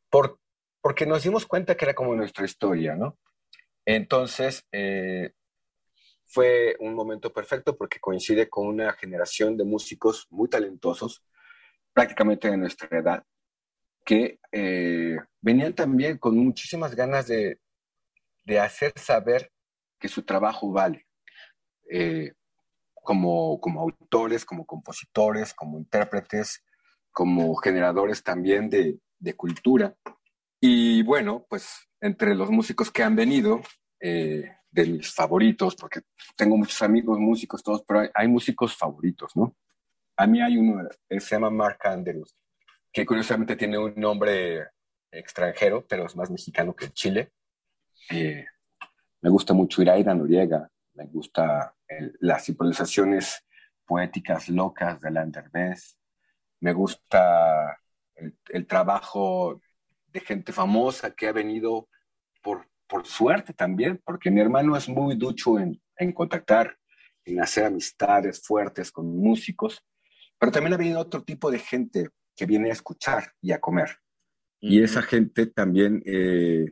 por, 0.10 0.42
porque 0.82 1.06
nos 1.06 1.24
dimos 1.24 1.46
cuenta 1.46 1.76
que 1.76 1.86
era 1.86 1.94
como 1.94 2.16
nuestra 2.16 2.44
historia, 2.44 2.96
¿no? 2.96 3.18
Entonces, 3.86 4.68
eh, 4.74 5.32
fue 6.30 6.76
un 6.80 6.94
momento 6.94 7.34
perfecto 7.34 7.76
porque 7.76 8.00
coincide 8.00 8.48
con 8.50 8.68
una 8.68 8.94
generación 8.94 9.58
de 9.58 9.64
músicos 9.64 10.28
muy 10.30 10.48
talentosos, 10.48 11.24
prácticamente 11.92 12.52
de 12.52 12.58
nuestra 12.58 13.00
edad, 13.00 13.24
que 14.06 14.40
eh, 14.52 15.18
venían 15.42 15.74
también 15.74 16.20
con 16.20 16.38
muchísimas 16.38 16.96
ganas 16.96 17.28
de, 17.28 17.60
hacer 18.60 18.94
saber 18.96 19.52
que 20.00 20.08
su 20.08 20.24
trabajo 20.24 20.72
vale, 20.72 21.08
eh, 21.90 22.34
como, 22.94 23.60
como 23.60 23.82
autores, 23.82 24.46
como 24.46 24.66
compositores, 24.66 25.54
como 25.54 25.80
intérpretes, 25.80 26.64
como 27.12 27.56
generadores 27.56 28.24
también 28.24 28.70
de, 28.70 29.00
cultura. 29.36 29.96
Y 30.62 31.02
bueno, 31.04 31.46
pues 31.50 31.88
entre 32.02 32.36
los 32.36 32.52
músicos 32.52 32.92
que 32.92 33.04
han 33.04 33.16
venido, 33.16 33.62
eh, 34.00 34.56
de 34.72 34.86
mis 34.86 35.14
favoritos, 35.14 35.76
porque 35.76 36.02
tengo 36.36 36.58
muchos 36.58 36.82
amigos 36.82 37.18
músicos, 37.20 37.64
todos, 37.64 37.84
pero 37.88 38.10
hay, 38.14 38.28
músicos 38.28 38.76
favoritos, 38.76 39.36
¿no? 39.36 39.56
A 40.16 40.28
mí 40.28 40.42
hay 40.42 40.58
uno, 40.58 40.88
él 41.08 41.22
se 41.22 41.36
llama 41.36 41.50
Mark 41.50 41.80
Andrews, 41.84 42.36
que 42.92 43.06
curiosamente 43.06 43.56
tiene 43.56 43.78
un 43.78 43.94
nombre 43.96 44.68
extranjero, 45.12 45.86
pero 45.88 46.06
es 46.06 46.16
más 46.16 46.30
mexicano 46.30 46.76
que 46.76 46.92
Chile. 46.92 47.32
Eh, 48.12 48.46
me 49.22 49.30
gusta 49.30 49.54
mucho 49.54 49.82
Iraida 49.82 50.14
Noriega, 50.14 50.70
me 50.94 51.06
gusta 51.06 51.76
las 52.20 52.48
improvisaciones 52.50 53.44
poéticas 53.86 54.50
locas 54.50 55.02
de 55.02 55.10
Lander 55.10 55.50
me 56.62 56.74
gusta 56.74 57.80
el, 58.16 58.68
trabajo 58.68 59.62
de 60.08 60.20
gente 60.20 60.52
famosa 60.52 61.16
que 61.16 61.28
ha 61.28 61.32
venido 61.32 61.88
por, 62.44 62.68
por 62.90 63.06
suerte 63.06 63.54
también, 63.54 64.02
porque 64.04 64.32
mi 64.32 64.42
hermano 64.42 64.76
es 64.76 64.90
muy 64.90 65.16
ducho 65.16 65.60
en, 65.60 65.80
en 65.96 66.12
contactar, 66.12 66.76
en 67.24 67.40
hacer 67.40 67.66
amistades 67.66 68.42
fuertes 68.42 68.92
con 68.92 69.16
músicos, 69.16 69.86
pero 70.40 70.52
también 70.52 70.74
ha 70.74 70.78
venido 70.78 71.00
otro 71.00 71.24
tipo 71.24 71.52
de 71.52 71.60
gente 71.60 72.10
que 72.36 72.48
viene 72.48 72.70
a 72.70 72.74
escuchar 72.74 73.32
y 73.42 73.52
a 73.52 73.60
comer. 73.60 74.00
Y 74.60 74.82
esa 74.82 75.04
gente 75.04 75.46
también, 75.46 76.02
eh, 76.06 76.66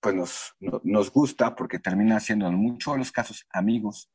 pues 0.00 0.14
nos, 0.14 0.54
nos 0.84 1.10
gusta 1.10 1.56
porque 1.56 1.78
termina 1.78 2.20
siendo 2.20 2.46
en 2.46 2.54
muchos 2.54 2.94
de 2.94 2.98
los 2.98 3.10
casos 3.10 3.46
amigos. 3.50 4.10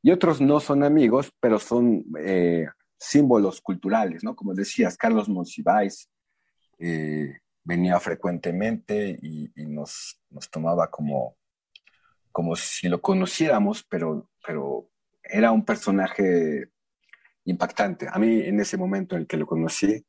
Y 0.00 0.12
otros 0.12 0.40
no 0.40 0.60
son 0.60 0.84
amigos, 0.84 1.32
pero 1.40 1.58
son 1.58 2.04
eh, 2.20 2.66
símbolos 2.98 3.60
culturales, 3.60 4.22
¿no? 4.22 4.36
Como 4.36 4.54
decías, 4.54 4.96
Carlos 4.96 5.28
Monsiváis 5.28 6.08
eh, 6.78 7.40
venía 7.66 7.98
frecuentemente 7.98 9.18
y, 9.20 9.50
nos, 9.66 10.22
nos, 10.30 10.48
tomaba 10.48 10.88
como, 10.88 11.36
como 12.30 12.54
si 12.54 12.88
lo 12.88 13.02
conociéramos, 13.02 13.84
pero, 13.84 14.30
pero 14.46 14.88
era 15.22 15.50
un 15.50 15.64
personaje 15.64 16.70
impactante. 17.44 18.06
A 18.10 18.18
mí 18.18 18.40
en 18.40 18.60
ese 18.60 18.76
momento 18.76 19.16
en 19.16 19.22
el 19.22 19.26
que 19.26 19.36
lo 19.36 19.46
conocí, 19.46 20.06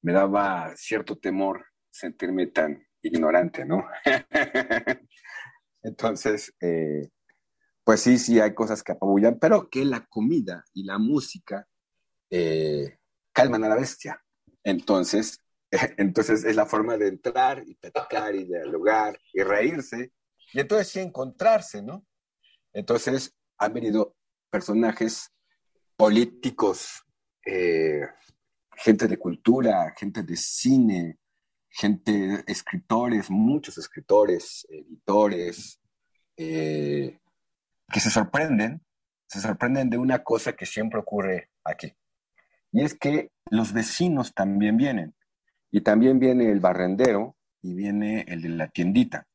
me 0.00 0.12
daba 0.12 0.72
cierto 0.76 1.18
temor 1.18 1.66
sentirme 1.90 2.46
tan 2.46 2.86
ignorante, 3.02 3.64
¿no? 3.64 3.84
Entonces, 5.82 6.54
eh, 6.60 7.08
pues 7.82 8.00
sí, 8.00 8.16
sí, 8.18 8.38
hay 8.38 8.54
cosas 8.54 8.82
que 8.84 8.92
apabullan, 8.92 9.40
pero 9.40 9.68
que 9.68 9.84
la 9.84 10.06
comida 10.06 10.64
y 10.72 10.84
la 10.84 10.98
música 10.98 11.66
eh, 12.30 12.98
calman 13.32 13.64
a 13.64 13.68
la 13.68 13.74
bestia. 13.74 14.22
Entonces, 14.62 15.40
entonces 15.96 16.44
es 16.44 16.54
la 16.54 16.66
forma 16.66 16.96
de 16.96 17.08
entrar 17.08 17.64
y 17.66 17.74
platicar 17.74 18.34
y 18.34 18.44
dialogar 18.44 19.18
y 19.32 19.42
reírse 19.42 20.12
y 20.52 20.60
entonces 20.60 20.88
sí 20.88 21.00
encontrarse, 21.00 21.82
¿no? 21.82 22.06
Entonces 22.72 23.34
han 23.58 23.72
venido 23.72 24.14
personajes 24.50 25.32
políticos, 25.96 27.04
eh, 27.46 28.02
gente 28.76 29.08
de 29.08 29.18
cultura, 29.18 29.94
gente 29.96 30.22
de 30.22 30.36
cine, 30.36 31.18
gente, 31.70 32.44
escritores, 32.46 33.30
muchos 33.30 33.78
escritores, 33.78 34.66
editores, 34.68 35.80
eh, 36.36 37.18
que 37.90 38.00
se 38.00 38.10
sorprenden, 38.10 38.84
se 39.26 39.40
sorprenden 39.40 39.88
de 39.88 39.98
una 39.98 40.22
cosa 40.22 40.52
que 40.52 40.66
siempre 40.66 41.00
ocurre 41.00 41.50
aquí. 41.64 41.94
Y 42.72 42.82
es 42.82 42.94
que 42.94 43.30
los 43.50 43.72
vecinos 43.72 44.34
también 44.34 44.76
vienen. 44.76 45.14
Y 45.72 45.80
también 45.80 46.20
viene 46.20 46.52
el 46.52 46.60
barrendero 46.60 47.36
y 47.62 47.74
viene 47.74 48.24
el 48.28 48.42
de 48.42 48.48
la 48.50 48.68
tiendita. 48.68 49.26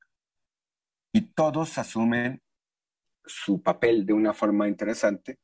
Y 1.12 1.34
todos 1.34 1.78
asumen 1.78 2.42
su 3.26 3.62
papel 3.62 4.06
de 4.06 4.14
una 4.14 4.34
forma 4.34 4.68
interesante 4.68 5.40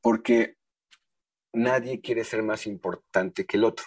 porque 0.00 0.56
nadie 1.52 2.00
quiere 2.00 2.24
ser 2.24 2.42
más 2.42 2.66
importante 2.66 3.44
que 3.44 3.56
el 3.56 3.64
otro. 3.64 3.86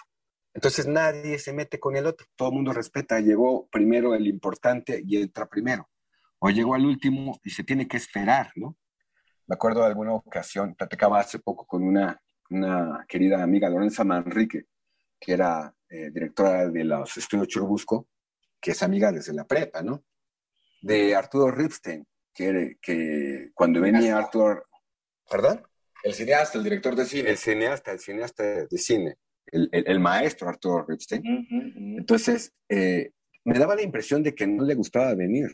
Entonces 0.52 0.86
nadie 0.86 1.38
se 1.38 1.52
mete 1.52 1.78
con 1.78 1.96
el 1.96 2.06
otro, 2.06 2.26
todo 2.34 2.48
el 2.48 2.54
mundo 2.56 2.72
respeta, 2.72 3.20
llegó 3.20 3.68
primero 3.68 4.14
el 4.14 4.26
importante 4.26 5.00
y 5.06 5.18
entra 5.18 5.46
primero, 5.46 5.88
o 6.40 6.50
llegó 6.50 6.74
al 6.74 6.84
último 6.84 7.38
y 7.44 7.50
se 7.50 7.62
tiene 7.62 7.86
que 7.86 7.98
esperar, 7.98 8.50
¿no? 8.56 8.76
Me 9.46 9.54
acuerdo 9.54 9.80
de 9.80 9.86
alguna 9.86 10.14
ocasión, 10.14 10.74
platicaba 10.74 11.20
hace 11.20 11.38
poco 11.38 11.64
con 11.64 11.82
una, 11.82 12.20
una 12.50 13.04
querida 13.08 13.42
amiga, 13.42 13.70
Lorenza 13.70 14.04
Manrique, 14.04 14.64
que 15.18 15.32
era 15.32 15.74
eh, 15.88 16.10
directora 16.10 16.68
de 16.68 16.84
los 16.84 17.16
estudios 17.16 17.48
Churubusco, 17.48 18.08
que 18.60 18.72
es 18.72 18.82
amiga 18.82 19.12
desde 19.12 19.32
la 19.32 19.46
prepa, 19.46 19.82
¿no? 19.82 20.04
De 20.82 21.14
Arturo 21.14 21.50
Ripstein, 21.50 22.06
que, 22.32 22.78
que 22.80 23.50
cuando 23.54 23.80
venía 23.80 24.18
Arturo... 24.18 24.64
¿Perdón? 25.30 25.62
El 26.02 26.14
cineasta, 26.14 26.58
el 26.58 26.64
director 26.64 26.94
de 26.94 27.04
cine. 27.04 27.30
El 27.30 27.36
cineasta, 27.36 27.92
el 27.92 27.98
cineasta 27.98 28.44
de 28.66 28.78
cine, 28.78 29.16
el, 29.46 29.68
el, 29.72 30.00
maestro 30.00 30.48
Arturo 30.48 30.86
Ripstein. 30.86 31.22
Entonces, 31.98 32.52
eh, 32.68 33.10
me 33.44 33.58
daba 33.58 33.74
la 33.74 33.82
impresión 33.82 34.22
de 34.22 34.34
que 34.34 34.46
no 34.46 34.64
le 34.64 34.74
gustaba 34.74 35.14
venir, 35.14 35.50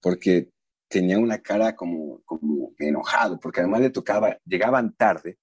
porque 0.00 0.50
tenía 0.88 1.18
una 1.18 1.38
cara 1.38 1.74
como, 1.74 2.20
como 2.24 2.72
enojado, 2.78 3.38
porque 3.38 3.60
además 3.60 3.80
le 3.80 3.90
tocaba, 3.90 4.36
llegaban 4.44 4.94
tarde, 4.94 5.38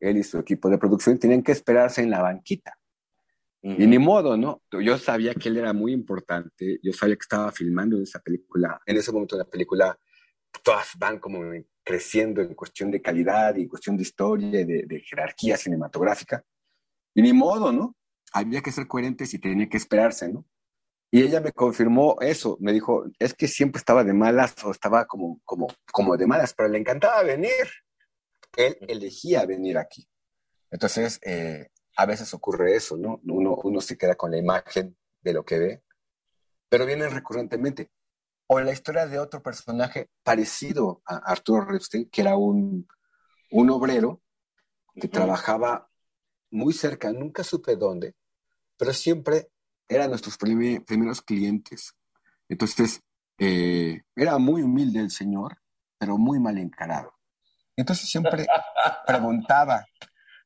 él 0.00 0.16
y 0.16 0.22
su 0.22 0.38
equipo 0.38 0.70
de 0.70 0.78
producción 0.78 1.18
tenían 1.18 1.42
que 1.42 1.52
esperarse 1.52 2.02
en 2.02 2.10
la 2.10 2.22
banquita. 2.22 2.78
Y 3.76 3.86
ni 3.86 3.98
modo, 3.98 4.36
¿no? 4.36 4.62
Yo 4.70 4.96
sabía 4.96 5.34
que 5.34 5.48
él 5.48 5.58
era 5.58 5.72
muy 5.72 5.92
importante, 5.92 6.78
yo 6.82 6.92
sabía 6.92 7.16
que 7.16 7.22
estaba 7.22 7.52
filmando 7.52 8.00
esa 8.00 8.20
película, 8.20 8.80
en 8.86 8.96
ese 8.96 9.12
momento 9.12 9.36
de 9.36 9.42
la 9.42 9.50
película, 9.50 9.98
todas 10.62 10.92
van 10.98 11.18
como 11.18 11.40
creciendo 11.84 12.40
en 12.40 12.54
cuestión 12.54 12.90
de 12.90 13.02
calidad 13.02 13.56
y 13.56 13.62
en 13.62 13.68
cuestión 13.68 13.96
de 13.96 14.02
historia 14.02 14.60
y 14.60 14.64
de, 14.64 15.00
jerarquía 15.00 15.56
cinematográfica. 15.56 16.44
Y 17.14 17.22
ni 17.22 17.32
modo, 17.32 17.72
¿no? 17.72 17.96
Había 18.32 18.60
que 18.60 18.72
ser 18.72 18.86
coherentes 18.86 19.32
y 19.34 19.38
tenía 19.38 19.68
que 19.68 19.76
esperarse, 19.76 20.28
¿no? 20.28 20.46
Y 21.10 21.22
ella 21.22 21.40
me 21.40 21.52
confirmó 21.52 22.16
eso, 22.20 22.58
me 22.60 22.72
dijo, 22.72 23.06
es 23.18 23.32
que 23.32 23.48
siempre 23.48 23.78
estaba 23.78 24.04
de 24.04 24.12
malas 24.12 24.54
o 24.64 24.70
estaba 24.70 25.06
como, 25.06 25.40
como, 25.44 25.68
como 25.90 26.16
de 26.16 26.26
malas, 26.26 26.52
pero 26.54 26.68
le 26.68 26.78
encantaba 26.78 27.22
venir. 27.22 27.66
Él 28.56 28.76
elegía 28.82 29.46
venir 29.46 29.78
aquí. 29.78 30.06
Entonces, 30.70 31.18
eh, 31.22 31.68
a 31.98 32.06
veces 32.06 32.32
ocurre 32.32 32.76
eso, 32.76 32.96
¿no? 32.96 33.20
Uno, 33.24 33.56
uno 33.64 33.80
se 33.80 33.98
queda 33.98 34.14
con 34.14 34.30
la 34.30 34.38
imagen 34.38 34.96
de 35.20 35.32
lo 35.32 35.44
que 35.44 35.58
ve, 35.58 35.82
pero 36.68 36.86
vienen 36.86 37.10
recurrentemente 37.10 37.90
o 38.46 38.60
la 38.60 38.72
historia 38.72 39.06
de 39.06 39.18
otro 39.18 39.42
personaje 39.42 40.08
parecido 40.22 41.02
a 41.04 41.16
Arturo 41.16 41.64
Ripstein, 41.64 42.08
que 42.08 42.20
era 42.20 42.36
un, 42.36 42.86
un 43.50 43.70
obrero 43.70 44.22
que 44.94 45.08
trabajaba 45.08 45.90
muy 46.52 46.72
cerca, 46.72 47.12
nunca 47.12 47.42
supe 47.42 47.74
dónde, 47.74 48.14
pero 48.76 48.92
siempre 48.92 49.50
eran 49.88 50.10
nuestros 50.10 50.38
primeros 50.38 51.20
clientes. 51.22 51.96
Entonces, 52.48 53.02
eh, 53.38 54.02
era 54.14 54.38
muy 54.38 54.62
humilde 54.62 55.00
el 55.00 55.10
señor, 55.10 55.58
pero 55.98 56.16
muy 56.16 56.38
mal 56.38 56.58
encarado. 56.58 57.12
Entonces 57.76 58.08
siempre 58.08 58.46
preguntaba, 59.06 59.84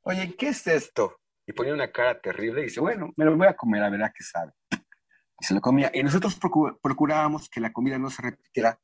oye, 0.02 0.34
¿qué 0.34 0.48
es 0.48 0.66
esto? 0.66 1.18
Y 1.52 1.54
ponía 1.54 1.74
una 1.74 1.92
cara 1.92 2.18
terrible 2.18 2.62
y 2.62 2.64
dice, 2.64 2.80
bueno, 2.80 3.12
me 3.14 3.26
lo 3.26 3.36
voy 3.36 3.46
a 3.46 3.54
comer 3.54 3.82
a 3.82 3.90
ver 3.90 4.02
a 4.02 4.10
qué 4.10 4.24
sabe 4.24 4.52
y 5.38 5.44
se 5.44 5.52
lo 5.52 5.60
comía. 5.60 5.90
Y 5.92 6.02
nosotros 6.02 6.38
procurábamos 6.82 7.50
que 7.50 7.60
la 7.60 7.74
comida 7.74 7.98
no 7.98 8.08
se 8.08 8.22
repitiera 8.22 8.80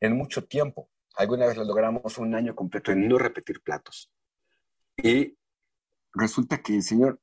en 0.00 0.16
mucho 0.16 0.44
tiempo. 0.44 0.88
Alguna 1.16 1.46
vez 1.46 1.56
lo 1.56 1.64
logramos 1.64 2.16
un 2.18 2.32
año 2.36 2.54
completo 2.54 2.92
en 2.92 3.08
no 3.08 3.18
repetir 3.18 3.60
platos. 3.62 4.12
Y 4.96 5.36
resulta 6.12 6.62
que 6.62 6.76
el 6.76 6.84
Señor 6.84 7.20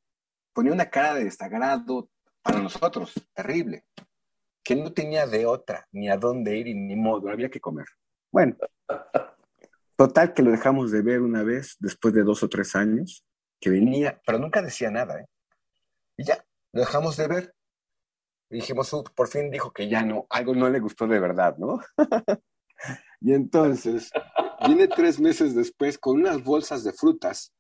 ponía 0.52 0.74
una 0.74 0.90
cara 0.90 1.14
de 1.14 1.24
desagrado 1.24 2.10
para 2.42 2.60
nosotros, 2.60 3.14
terrible, 3.34 3.86
que 4.62 4.76
no 4.76 4.92
tenía 4.92 5.26
de 5.26 5.46
otra, 5.46 5.88
ni 5.94 6.10
a 6.10 6.18
dónde 6.18 6.58
ir, 6.58 6.76
ni 6.76 6.98
modo, 6.98 7.30
había 7.30 7.50
que 7.50 7.62
comer. 7.62 7.86
Bueno, 8.30 8.58
total 9.96 10.34
que 10.34 10.42
lo 10.44 10.52
dejamos 10.52 10.92
de 10.92 11.02
ver 11.02 11.22
una 11.22 11.44
vez 11.44 11.78
después 11.80 12.14
de 12.14 12.24
dos 12.24 12.44
o 12.44 12.50
tres 12.50 12.76
años, 12.76 13.26
que 13.62 13.70
venía, 13.70 14.20
pero 14.26 14.40
nunca 14.40 14.62
decía 14.62 14.92
nada, 14.92 15.22
¿eh? 15.22 15.26
Y 16.18 16.26
ya, 16.26 16.44
lo 16.74 16.82
dejamos 16.82 17.16
de 17.16 17.28
ver 17.28 17.56
dijimos, 18.52 18.92
por 19.16 19.28
fin 19.28 19.50
dijo 19.50 19.72
que 19.72 19.88
ya 19.88 20.04
no, 20.04 20.28
algo 20.30 20.54
no 20.54 20.70
le 20.70 20.80
gustó 20.80 21.08
de 21.08 21.20
verdad, 21.20 21.58
¿no? 21.58 21.80
y 23.22 23.34
entonces 23.34 24.12
viene 24.66 24.88
tres 24.88 25.20
meses 25.20 25.56
después 25.56 25.98
con 25.98 26.20
unas 26.20 26.44
bolsas 26.44 26.84
de 26.84 26.92
frutas 26.92 27.54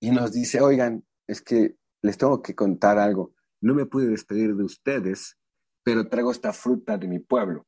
y 0.00 0.10
nos 0.10 0.32
dice, 0.32 0.60
oigan, 0.60 1.04
es 1.26 1.42
que 1.42 1.76
les 2.00 2.18
tengo 2.18 2.42
que 2.42 2.54
contar 2.54 2.98
algo. 2.98 3.34
No 3.60 3.74
me 3.74 3.86
pude 3.86 4.08
despedir 4.08 4.56
de 4.56 4.64
ustedes, 4.64 5.36
pero 5.84 6.08
traigo 6.08 6.32
esta 6.32 6.52
fruta 6.52 6.98
de 6.98 7.06
mi 7.06 7.20
pueblo. 7.20 7.66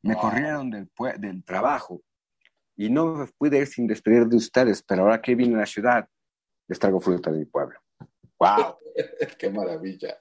Me 0.00 0.14
corrieron 0.14 0.70
del, 0.70 0.88
del 1.18 1.44
trabajo 1.44 2.00
y 2.76 2.88
no 2.88 3.14
me 3.14 3.26
pude 3.26 3.58
ir 3.58 3.66
sin 3.66 3.86
despedir 3.86 4.26
de 4.26 4.36
ustedes, 4.36 4.82
pero 4.82 5.02
ahora 5.02 5.20
que 5.20 5.34
vine 5.34 5.56
a 5.56 5.58
la 5.58 5.66
ciudad, 5.66 6.08
les 6.68 6.78
fruta 6.78 7.30
de 7.30 7.38
mi 7.38 7.44
pueblo. 7.46 7.80
¡Wow! 8.38 8.76
¡Qué 9.38 9.50
maravilla! 9.50 10.18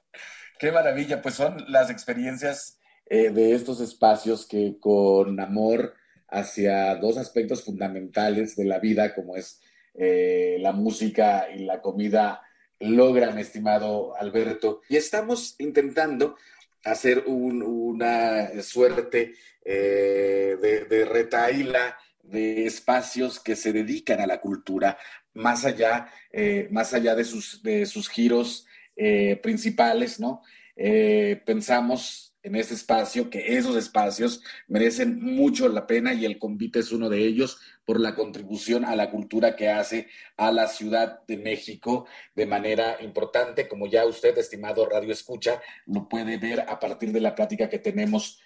Qué 0.60 0.72
maravilla, 0.72 1.22
pues 1.22 1.36
son 1.36 1.64
las 1.68 1.92
experiencias 1.92 2.80
eh, 3.06 3.30
de 3.30 3.54
estos 3.54 3.80
espacios 3.80 4.48
que 4.48 4.78
con 4.80 5.40
amor 5.40 5.94
hacia 6.30 6.96
dos 6.96 7.18
aspectos 7.18 7.64
fundamentales 7.64 8.56
de 8.56 8.66
la 8.66 8.80
vida, 8.80 9.14
como 9.14 9.36
es 9.36 9.62
eh, 9.94 10.58
la 10.60 10.72
música 10.72 11.48
y 11.54 11.60
la 11.60 11.82
comida, 11.82 12.42
logran, 12.80 13.38
estimado 13.38 14.16
Alberto. 14.18 14.82
Y 14.90 14.96
estamos 14.96 15.56
intentando 15.60 16.38
hacer 16.84 17.26
una 17.28 18.62
suerte 18.64 19.36
eh, 19.64 20.58
de, 20.60 20.86
de 20.86 21.06
retaíla 21.06 21.98
de 22.24 22.66
espacios 22.66 23.40
que 23.40 23.56
se 23.56 23.72
dedican 23.72 24.20
a 24.20 24.28
la 24.28 24.42
cultura, 24.42 24.98
más 25.38 25.66
allá, 25.66 26.10
eh, 26.32 26.68
más 26.72 26.94
allá 26.94 27.16
de, 27.16 27.24
sus, 27.24 27.62
de 27.64 27.86
sus 27.86 28.10
giros 28.10 28.66
eh, 28.96 29.40
principales, 29.42 30.20
¿no? 30.20 30.42
Eh, 30.76 31.42
pensamos 31.46 32.36
en 32.44 32.56
este 32.56 32.76
espacio 32.76 33.30
que 33.30 33.58
esos 33.58 33.76
espacios 33.76 34.42
merecen 34.68 35.20
mucho 35.20 35.68
la 35.70 35.86
pena 35.86 36.14
y 36.14 36.24
el 36.24 36.40
convite 36.40 36.80
es 36.80 36.92
uno 36.92 37.10
de 37.10 37.20
ellos 37.20 37.60
por 37.84 38.00
la 38.00 38.16
contribución 38.16 38.86
a 38.86 38.96
la 38.96 39.10
cultura 39.10 39.56
que 39.56 39.70
hace 39.70 40.08
a 40.38 40.52
la 40.52 40.68
Ciudad 40.68 41.26
de 41.28 41.38
México 41.38 42.06
de 42.36 42.46
manera 42.46 42.98
importante, 43.02 43.68
como 43.68 43.88
ya 43.88 44.06
usted, 44.06 44.38
estimado 44.38 44.88
Radio 44.88 45.12
Escucha, 45.12 45.62
lo 45.88 46.08
puede 46.08 46.38
ver 46.38 46.62
a 46.62 46.80
partir 46.80 47.12
de 47.12 47.22
la 47.22 47.36
plática 47.36 47.70
que 47.70 47.80
tenemos 47.80 48.40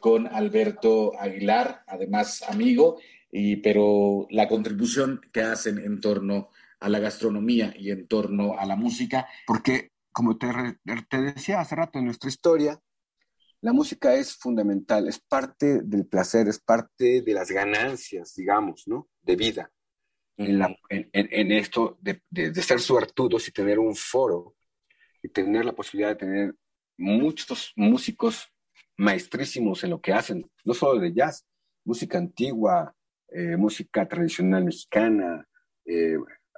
con 0.00 0.26
Alberto 0.28 1.12
Aguilar, 1.20 1.82
además 1.86 2.42
amigo, 2.48 2.98
y, 3.30 3.56
pero 3.56 4.26
la 4.30 4.48
contribución 4.48 5.20
que 5.32 5.42
hacen 5.42 5.78
en 5.78 6.00
torno 6.00 6.50
a 6.80 6.88
la 6.88 6.98
gastronomía 6.98 7.74
y 7.76 7.90
en 7.90 8.06
torno 8.06 8.58
a 8.58 8.66
la 8.66 8.76
música. 8.76 9.26
Porque, 9.46 9.92
como 10.12 10.38
te, 10.38 10.48
te 11.08 11.20
decía 11.20 11.60
hace 11.60 11.76
rato 11.76 11.98
en 11.98 12.06
nuestra 12.06 12.28
historia, 12.28 12.80
la 13.60 13.72
música 13.72 14.14
es 14.14 14.36
fundamental, 14.36 15.08
es 15.08 15.18
parte 15.18 15.82
del 15.82 16.06
placer, 16.06 16.48
es 16.48 16.60
parte 16.60 17.22
de 17.22 17.32
las 17.32 17.50
ganancias, 17.50 18.34
digamos, 18.34 18.84
¿no? 18.86 19.08
De 19.22 19.34
vida. 19.34 19.70
en, 20.36 20.58
la, 20.58 20.76
en, 20.88 21.10
en, 21.12 21.52
esto 21.52 21.98
de, 22.00 22.22
de, 22.30 22.52
de, 22.52 22.62
ser 22.62 22.80
suertudos 22.80 23.48
y 23.48 23.52
tener 23.52 23.80
un 23.80 23.96
foro 23.96 24.54
y 25.20 25.28
tener 25.28 25.64
la 25.64 25.74
posibilidad 25.74 26.10
de 26.10 26.16
tener 26.16 26.54
muchos 26.96 27.72
músicos 27.74 28.48
maestrísimos 28.96 29.82
en 29.82 29.90
lo 29.90 30.00
que 30.00 30.12
hacen, 30.12 30.48
no 30.64 30.74
solo 30.74 31.00
de 31.00 31.12
jazz, 31.12 31.44
música 31.84 32.18
antigua, 32.18 32.94
eh, 33.30 33.56
música 33.56 34.08
tradicional 34.08 34.64
mexicana, 34.64 35.46
eh, 35.84 36.16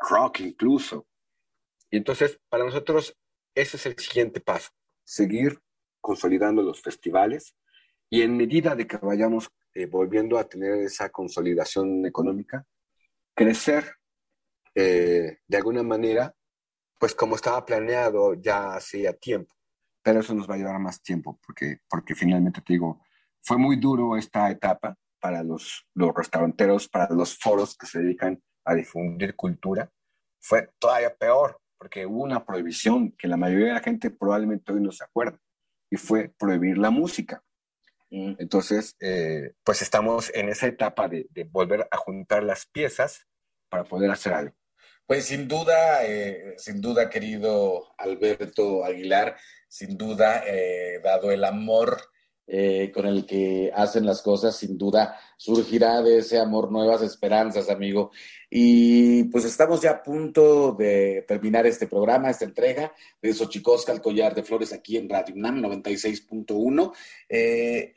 rock 0.09 0.41
incluso. 0.41 1.07
Y 1.91 1.97
entonces, 1.97 2.39
para 2.49 2.65
nosotros, 2.65 3.17
ese 3.55 3.77
es 3.77 3.87
el 3.87 3.99
siguiente 3.99 4.41
paso, 4.41 4.71
seguir 5.05 5.59
consolidando 6.01 6.63
los 6.63 6.81
festivales 6.81 7.57
y 8.09 8.23
en 8.23 8.37
medida 8.37 8.77
de 8.77 8.87
que 8.87 8.97
vayamos 8.99 9.51
eh, 9.75 9.87
volviendo 9.87 10.39
a 10.39 10.49
tener 10.49 10.75
esa 10.75 11.11
consolidación 11.11 12.07
económica, 12.07 12.65
crecer 13.35 13.97
de 14.73 15.57
alguna 15.57 15.83
manera, 15.83 16.35
pues 16.97 17.15
como 17.15 17.35
estaba 17.35 17.67
planeado 17.67 18.35
ya 18.35 18.75
hacía 18.75 19.13
tiempo. 19.13 19.55
Pero 20.03 20.21
eso 20.21 20.35
nos 20.35 20.49
va 20.49 20.55
a 20.55 20.59
llevar 20.59 20.79
más 20.79 21.03
tiempo, 21.03 21.39
porque, 21.45 21.81
porque 21.89 22.15
finalmente 22.15 22.63
te 22.63 22.73
digo, 22.73 23.03
fue 23.43 23.59
muy 23.59 23.77
duro 23.77 24.17
esta 24.17 24.51
etapa 24.51 24.97
para 25.21 25.43
los, 25.43 25.87
los 25.95 26.15
restauranteros, 26.15 26.89
para 26.89 27.09
los 27.15 27.37
foros 27.39 27.77
que 27.77 27.87
se 27.87 28.01
dedican 28.01 28.43
a 28.65 28.75
difundir 28.75 29.37
cultura, 29.37 29.91
fue 30.41 30.71
todavía 30.79 31.15
peor, 31.15 31.61
porque 31.79 32.07
hubo 32.07 32.23
una 32.23 32.45
prohibición 32.45 33.13
que 33.13 33.29
la 33.29 33.37
mayoría 33.37 33.69
de 33.69 33.75
la 33.75 33.81
gente 33.81 34.11
probablemente 34.11 34.73
hoy 34.73 34.81
no 34.81 34.93
se 34.93 35.05
acuerda, 35.05 35.39
y 35.91 35.97
fue 35.97 36.33
prohibir 36.39 36.79
la 36.79 36.91
música. 36.91 37.43
Mm. 38.11 38.35
Entonces, 38.39 38.97
eh, 39.01 39.53
pues 39.65 39.83
estamos 39.83 40.31
en 40.35 40.49
esa 40.49 40.67
etapa 40.67 41.09
de, 41.09 41.27
de, 41.31 41.45
volver 41.45 41.87
a 41.91 41.97
juntar 41.97 42.43
las 42.43 42.67
piezas 42.67 43.27
para 43.69 43.85
poder 43.85 44.11
hacer 44.11 44.33
algo. 44.33 44.57
Pues 45.07 45.25
sin 45.25 45.49
duda, 45.49 46.05
eh, 46.07 46.55
sin 46.59 46.81
duda, 46.81 47.11
querido 47.11 47.93
Alberto 47.99 48.85
Aguilar, 48.85 49.37
sin 49.69 49.97
duda, 49.97 50.45
eh, 50.47 51.01
dado 51.03 51.33
el 51.33 51.45
amor 51.45 52.01
eh, 52.53 52.91
con 52.93 53.07
el 53.07 53.27
que 53.27 53.71
hacen 53.73 54.05
las 54.05 54.23
cosas, 54.23 54.57
sin 54.57 54.77
duda 54.77 55.17
surgirá 55.37 56.03
de 56.03 56.19
ese 56.19 56.41
amor 56.41 56.73
nuevas 56.73 57.01
esperanzas, 57.01 57.71
amigo. 57.71 58.11
Y 58.51 59.25
pues 59.25 59.45
estamos 59.45 59.81
ya 59.81 59.91
a 59.93 60.03
punto 60.03 60.73
de 60.73 61.25
terminar 61.29 61.65
este 61.67 61.87
programa, 61.87 62.29
esta 62.29 62.45
entrega 62.45 62.93
de 63.23 63.33
Xochicosca, 63.33 63.93
el 63.93 64.01
collar 64.01 64.35
de 64.35 64.43
flores 64.43 64.73
aquí 64.73 64.97
en 64.97 65.09
Radio 65.09 65.37
UNAM 65.37 65.63
96.1. 65.63 66.93
Eh, 67.29 67.95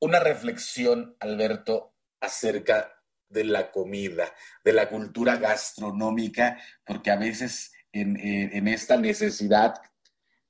una 0.00 0.20
reflexión, 0.20 1.16
Alberto, 1.18 1.94
acerca 2.20 2.92
de 3.30 3.44
la 3.44 3.70
comida, 3.70 4.34
de 4.62 4.74
la 4.74 4.90
cultura 4.90 5.36
gastronómica, 5.36 6.58
porque 6.84 7.10
a 7.10 7.16
veces 7.16 7.72
en, 7.92 8.68
esta 8.68 8.96
necesidad 8.96 9.74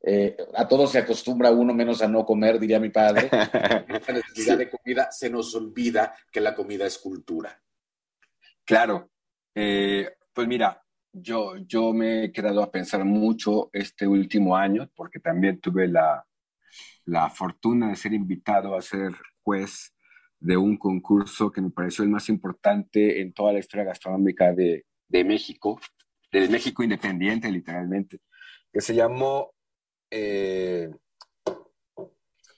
eh, 0.04 0.36
a 0.54 0.66
todos 0.66 0.90
se 0.90 0.98
acostumbra 0.98 1.52
uno 1.52 1.72
menos 1.72 2.02
a 2.02 2.08
no 2.08 2.24
comer, 2.24 2.58
diría 2.58 2.80
mi 2.80 2.90
padre. 2.90 3.28
la 3.32 4.14
necesidad 4.14 4.58
de 4.58 4.68
comida 4.68 5.10
se 5.12 5.30
nos 5.30 5.54
olvida 5.54 6.14
que 6.30 6.40
la 6.40 6.54
comida 6.54 6.86
es 6.86 6.98
cultura. 6.98 7.62
Claro. 8.64 9.10
Eh, 9.54 10.08
pues 10.32 10.48
mira, 10.48 10.82
yo, 11.12 11.56
yo 11.56 11.92
me 11.92 12.24
he 12.24 12.32
quedado 12.32 12.62
a 12.62 12.70
pensar 12.70 13.04
mucho 13.04 13.70
este 13.72 14.06
último 14.06 14.56
año, 14.56 14.90
porque 14.94 15.20
también 15.20 15.60
tuve 15.60 15.86
la, 15.86 16.26
la 17.04 17.30
fortuna 17.30 17.90
de 17.90 17.96
ser 17.96 18.12
invitado 18.12 18.74
a 18.74 18.82
ser 18.82 19.12
juez 19.42 19.94
de 20.40 20.56
un 20.56 20.76
concurso 20.76 21.52
que 21.52 21.60
me 21.60 21.70
pareció 21.70 22.02
el 22.02 22.10
más 22.10 22.28
importante 22.28 23.20
en 23.20 23.32
toda 23.32 23.52
la 23.52 23.60
historia 23.60 23.84
gastronómica 23.84 24.52
de, 24.52 24.86
de 25.06 25.24
México, 25.24 25.80
del 26.32 26.50
México 26.50 26.82
independiente, 26.82 27.52
literalmente, 27.52 28.20
que 28.72 28.80
se 28.80 28.94
llamó 28.94 29.52
eh, 30.14 30.90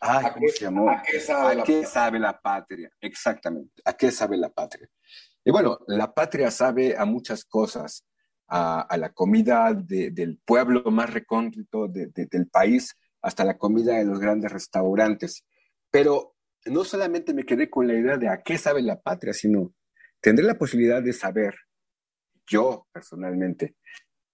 ay, 0.00 0.26
¿cómo 0.34 0.48
se 0.48 0.64
llamó? 0.64 0.90
¿A 0.90 1.02
qué, 1.02 1.20
sabe, 1.20 1.60
¿A 1.60 1.64
qué 1.64 1.86
sabe, 1.86 2.18
la 2.18 2.40
patria? 2.40 2.90
Exactamente, 3.00 3.80
¿a 3.84 3.92
qué 3.92 4.10
sabe 4.10 4.36
la 4.36 4.48
patria? 4.48 4.88
Y 5.44 5.52
bueno, 5.52 5.78
la 5.86 6.12
patria 6.12 6.50
sabe 6.50 6.96
a 6.96 7.04
muchas 7.04 7.44
cosas, 7.44 8.04
a, 8.48 8.80
a 8.80 8.96
la 8.96 9.12
comida 9.12 9.72
de, 9.72 10.10
del 10.10 10.40
pueblo 10.44 10.82
más 10.90 11.12
recóndito 11.12 11.86
de, 11.86 12.08
de, 12.08 12.26
del 12.26 12.48
país, 12.48 12.96
hasta 13.22 13.44
la 13.44 13.56
comida 13.56 13.96
de 13.98 14.04
los 14.04 14.18
grandes 14.18 14.50
restaurantes. 14.50 15.44
Pero 15.90 16.34
no 16.66 16.82
solamente 16.82 17.32
me 17.34 17.44
quedé 17.44 17.70
con 17.70 17.86
la 17.86 17.94
idea 17.94 18.16
de 18.16 18.28
a 18.28 18.42
qué 18.42 18.58
sabe 18.58 18.82
la 18.82 19.00
patria, 19.00 19.32
sino 19.32 19.72
tendré 20.20 20.44
la 20.44 20.58
posibilidad 20.58 21.02
de 21.02 21.12
saber, 21.12 21.54
yo 22.46 22.88
personalmente, 22.92 23.76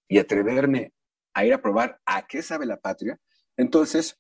y 0.09 0.19
atreverme 0.19 0.95
a 1.35 1.45
ir 1.45 1.53
a 1.53 1.63
probar 1.63 2.01
a 2.05 2.27
qué 2.27 2.43
sabe 2.43 2.67
la 2.67 2.81
patria. 2.81 3.19
Entonces, 3.57 4.19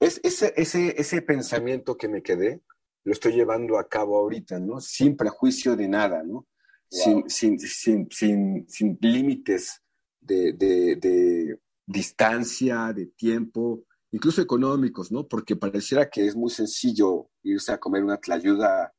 es 0.00 0.20
ese, 0.22 0.52
ese, 0.56 0.94
ese 1.00 1.22
pensamiento 1.22 1.96
que 1.96 2.08
me 2.08 2.22
quedé, 2.22 2.62
lo 3.04 3.12
estoy 3.12 3.34
llevando 3.34 3.78
a 3.78 3.88
cabo 3.88 4.16
ahorita, 4.16 4.58
¿no? 4.58 4.80
Sin 4.80 5.16
prejuicio 5.16 5.76
de 5.76 5.88
nada, 5.88 6.22
¿no? 6.22 6.46
Wow. 6.90 7.24
Sin, 7.28 7.30
sin, 7.30 7.58
sin, 7.58 8.08
sin, 8.10 8.68
sin 8.68 8.98
límites 9.00 9.82
de, 10.20 10.52
de, 10.52 10.96
de, 10.96 11.58
distancia, 11.86 12.92
de 12.92 13.06
tiempo, 13.06 13.84
incluso 14.10 14.40
económicos, 14.40 15.10
¿no? 15.10 15.26
Porque 15.26 15.56
pareciera 15.56 16.08
que 16.08 16.26
es 16.26 16.36
muy 16.36 16.50
sencillo 16.50 17.28
irse 17.42 17.72
a 17.72 17.78
comer 17.78 18.04
una 18.04 18.18
tlayuda 18.18 18.92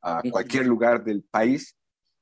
a 0.00 0.22
cualquier 0.30 0.66
lugar 0.66 1.04
del 1.04 1.22
país, 1.22 1.76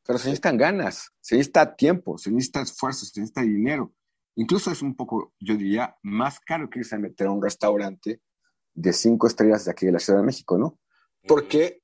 pero 0.04 0.18
se 0.18 0.28
necesitan 0.28 0.56
ganas, 0.56 1.10
se 1.20 1.36
necesita 1.36 1.76
tiempo, 1.76 2.16
se 2.16 2.30
necesita 2.30 2.62
esfuerzo, 2.62 3.04
se 3.04 3.20
necesita 3.20 3.42
dinero. 3.42 3.92
Incluso 4.36 4.70
es 4.70 4.82
un 4.82 4.94
poco, 4.94 5.32
yo 5.40 5.56
diría, 5.56 5.96
más 6.02 6.40
caro 6.40 6.68
que 6.68 6.80
irse 6.80 6.94
a 6.94 6.98
meter 6.98 7.26
a 7.26 7.30
un 7.30 7.42
restaurante 7.42 8.20
de 8.74 8.92
cinco 8.92 9.26
estrellas 9.26 9.64
de 9.64 9.70
aquí 9.70 9.86
de 9.86 9.92
la 9.92 9.98
Ciudad 9.98 10.20
de 10.20 10.26
México, 10.26 10.58
¿no? 10.58 10.78
Porque 11.26 11.82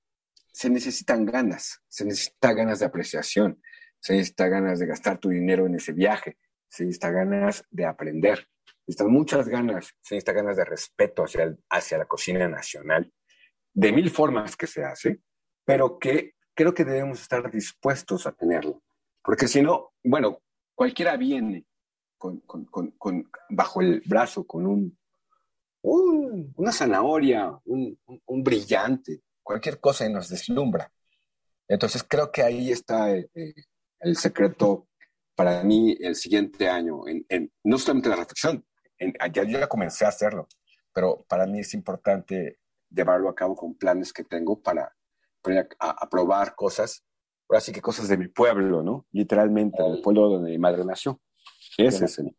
se 0.53 0.69
necesitan 0.69 1.25
ganas, 1.25 1.81
se 1.89 2.05
necesita 2.05 2.53
ganas 2.53 2.81
de 2.81 2.87
apreciación, 2.87 3.61
se 3.99 4.13
necesita 4.13 4.49
ganas 4.49 4.79
de 4.79 4.87
gastar 4.87 5.19
tu 5.19 5.31
dinero 5.31 5.67
en 5.67 5.77
ese 5.77 5.93
viaje, 5.93 6.37
se 6.69 6.85
necesita 6.85 7.11
ganas 7.11 7.65
de 7.71 7.87
aprender, 7.87 8.39
se 8.67 8.75
necesitan 8.87 9.11
muchas 9.11 9.49
ganas, 9.49 9.87
se 10.03 10.17
necesita 10.17 10.33
ganas 10.33 10.57
de 10.59 10.67
respeto 10.67 11.25
hacia, 11.25 11.45
el, 11.45 11.59
hacia 11.71 11.97
la 11.97 12.05
cocina 12.05 12.47
nacional, 12.49 13.11
de 13.73 13.93
mil 13.93 14.11
formas 14.11 14.57
que 14.57 14.67
se 14.67 14.85
hace, 14.85 15.23
pero 15.65 15.99
que 15.99 16.35
creo 16.55 16.75
que 16.75 16.85
debemos 16.85 17.23
estar 17.23 17.51
dispuestos 17.51 18.27
a 18.27 18.33
tenerlo. 18.33 18.83
Porque 19.25 19.49
si 19.49 19.63
no, 19.63 19.95
bueno, 20.05 20.43
cualquiera 20.75 21.17
viene 21.17 21.65
con, 22.23 22.39
con, 22.43 22.65
con, 22.67 22.91
con, 22.93 23.29
bajo 23.51 23.81
el 23.81 24.01
brazo 24.07 24.47
con 24.47 24.65
un, 24.65 24.97
un 25.83 26.55
una 26.57 26.71
zanahoria, 26.71 27.59
un, 27.65 27.99
un, 28.27 28.45
brillante, 28.45 29.23
cualquier 29.43 29.81
cosa 29.81 30.07
y 30.07 30.13
nos 30.13 30.29
deslumbra. 30.29 30.93
Entonces 31.67 32.05
creo 32.09 32.31
que 32.31 32.43
ahí 32.43 32.71
está 32.71 33.11
eh, 33.11 33.29
el 33.99 34.17
secreto 34.17 34.87
para 35.35 35.65
mí 35.65 35.97
el 35.99 36.15
siguiente 36.15 36.69
año, 36.69 37.09
en, 37.09 37.27
en, 37.29 37.53
no 37.65 37.77
solamente 37.77 38.09
la 38.09 38.17
reflexión, 38.17 38.65
en, 38.99 39.15
ya, 39.33 39.43
ya 39.43 39.67
comencé 39.67 40.05
a 40.05 40.09
hacerlo, 40.09 40.47
pero 40.93 41.25
para 41.29 41.47
mí 41.47 41.59
es 41.59 41.75
importante 41.75 42.61
llevarlo 42.89 43.29
a 43.29 43.35
cabo 43.35 43.57
con 43.57 43.75
planes 43.75 44.13
que 44.13 44.23
tengo 44.23 44.63
para, 44.63 44.95
a, 45.81 46.09
probar 46.09 46.55
cosas, 46.55 47.05
ahora 47.49 47.61
sí 47.61 47.73
que 47.73 47.81
cosas 47.81 48.07
de 48.07 48.17
mi 48.17 48.29
pueblo, 48.29 48.85
¿no? 48.85 49.07
Literalmente, 49.11 49.83
del 49.83 50.03
pueblo 50.03 50.29
donde 50.29 50.51
mi 50.51 50.59
madre 50.59 50.85
nació. 50.85 51.21
Ese 51.77 52.05
es 52.05 52.19
el... 52.19 52.35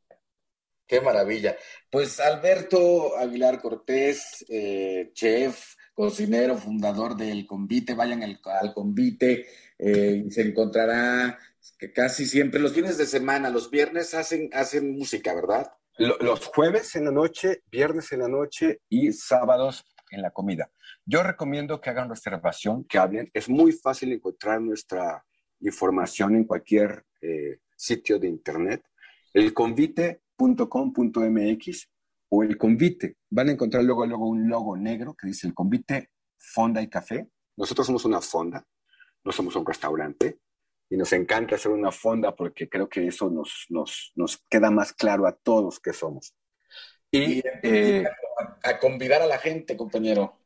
Qué 0.85 1.01
maravilla. 1.01 1.55
Pues 1.89 2.19
Alberto 2.19 3.17
Aguilar 3.17 3.61
Cortés, 3.61 4.45
eh, 4.49 5.11
chef, 5.13 5.75
cocinero, 5.93 6.57
fundador 6.57 7.15
del 7.15 7.45
Convite, 7.45 7.93
vayan 7.93 8.21
al, 8.21 8.73
Convite 8.73 9.45
eh, 9.79 10.23
y 10.25 10.31
se 10.31 10.41
encontrará 10.41 11.39
que 11.77 11.91
casi 11.91 12.25
siempre, 12.25 12.59
los 12.59 12.73
fines 12.73 12.97
de 12.97 13.05
semana, 13.05 13.49
los 13.49 13.69
viernes 13.71 14.13
hacen, 14.13 14.49
hacen 14.53 14.91
música, 14.91 15.33
¿verdad? 15.33 15.71
Los 15.97 16.47
jueves 16.47 16.95
en 16.95 17.05
la 17.05 17.11
noche, 17.11 17.61
viernes 17.71 18.11
en 18.11 18.19
la 18.19 18.27
noche 18.27 18.81
y 18.89 19.13
sábados 19.13 19.85
en 20.09 20.21
la 20.21 20.31
comida. 20.31 20.71
Yo 21.05 21.23
recomiendo 21.23 21.79
que 21.79 21.89
hagan 21.89 22.09
reservación, 22.09 22.83
que 22.85 22.97
hablen. 22.97 23.29
Es 23.33 23.47
muy 23.47 23.71
fácil 23.71 24.11
encontrar 24.11 24.61
nuestra 24.61 25.23
información 25.59 26.35
en 26.35 26.45
cualquier 26.45 27.05
eh, 27.21 27.59
sitio 27.75 28.17
de 28.19 28.27
internet. 28.27 28.83
Elconvite.com.mx 29.33 31.89
o 32.29 32.43
el 32.43 32.57
convite. 32.57 33.17
Van 33.29 33.49
a 33.49 33.51
encontrar 33.51 33.83
luego, 33.83 34.05
luego 34.05 34.27
un 34.27 34.47
logo 34.47 34.77
negro 34.77 35.15
que 35.15 35.27
dice 35.27 35.47
el 35.47 35.53
convite 35.53 36.11
Fonda 36.37 36.81
y 36.81 36.87
Café. 36.87 37.27
Nosotros 37.55 37.85
somos 37.85 38.05
una 38.05 38.21
fonda, 38.21 38.65
no 39.23 39.31
somos 39.31 39.55
un 39.55 39.65
restaurante 39.65 40.39
y 40.89 40.97
nos 40.97 41.13
encanta 41.13 41.55
hacer 41.55 41.71
una 41.71 41.91
fonda 41.91 42.35
porque 42.35 42.69
creo 42.69 42.89
que 42.89 43.07
eso 43.07 43.29
nos, 43.29 43.65
nos, 43.69 44.11
nos 44.15 44.43
queda 44.49 44.71
más 44.71 44.93
claro 44.93 45.27
a 45.27 45.35
todos 45.35 45.79
que 45.79 45.93
somos. 45.93 46.35
Y, 47.11 47.43
eh, 47.61 48.05
a, 48.63 48.79
convidar 48.79 49.21
a 49.21 49.27
la 49.27 49.37
gente, 49.37 49.77
compañero. 49.77 50.39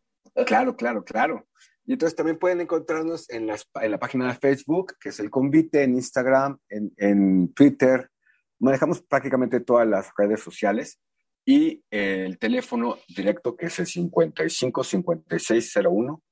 Claro, 0.46 0.76
claro, 0.76 1.06
claro. 1.06 1.48
Y 1.86 1.94
entonces 1.94 2.16
también 2.16 2.38
pueden 2.38 2.60
encontrarnos 2.60 3.30
en, 3.30 3.50
en 3.50 3.92
la 3.92 3.98
página 3.98 4.28
de 4.28 4.38
Facebook, 4.38 4.96
que 5.00 5.10
es 5.10 5.20
el 5.22 5.30
convite, 5.30 5.84
en 5.84 5.96
Instagram, 5.96 6.60
en, 6.68 6.92
en 6.98 7.54
Twitter. 7.54 8.12
Manejamos 8.60 9.01
prácticamente 9.01 9.60
todas 9.60 9.88
las 9.88 10.12
redes 10.18 10.41
sociales 10.41 10.99
y 11.45 11.84
el 11.89 12.38
teléfono 12.39 12.97
directo 13.08 13.55
que 13.55 13.68
es 13.68 13.80
el 13.80 13.88
55 13.88 14.84
5601 14.84 16.24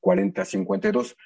4052. 0.00 1.16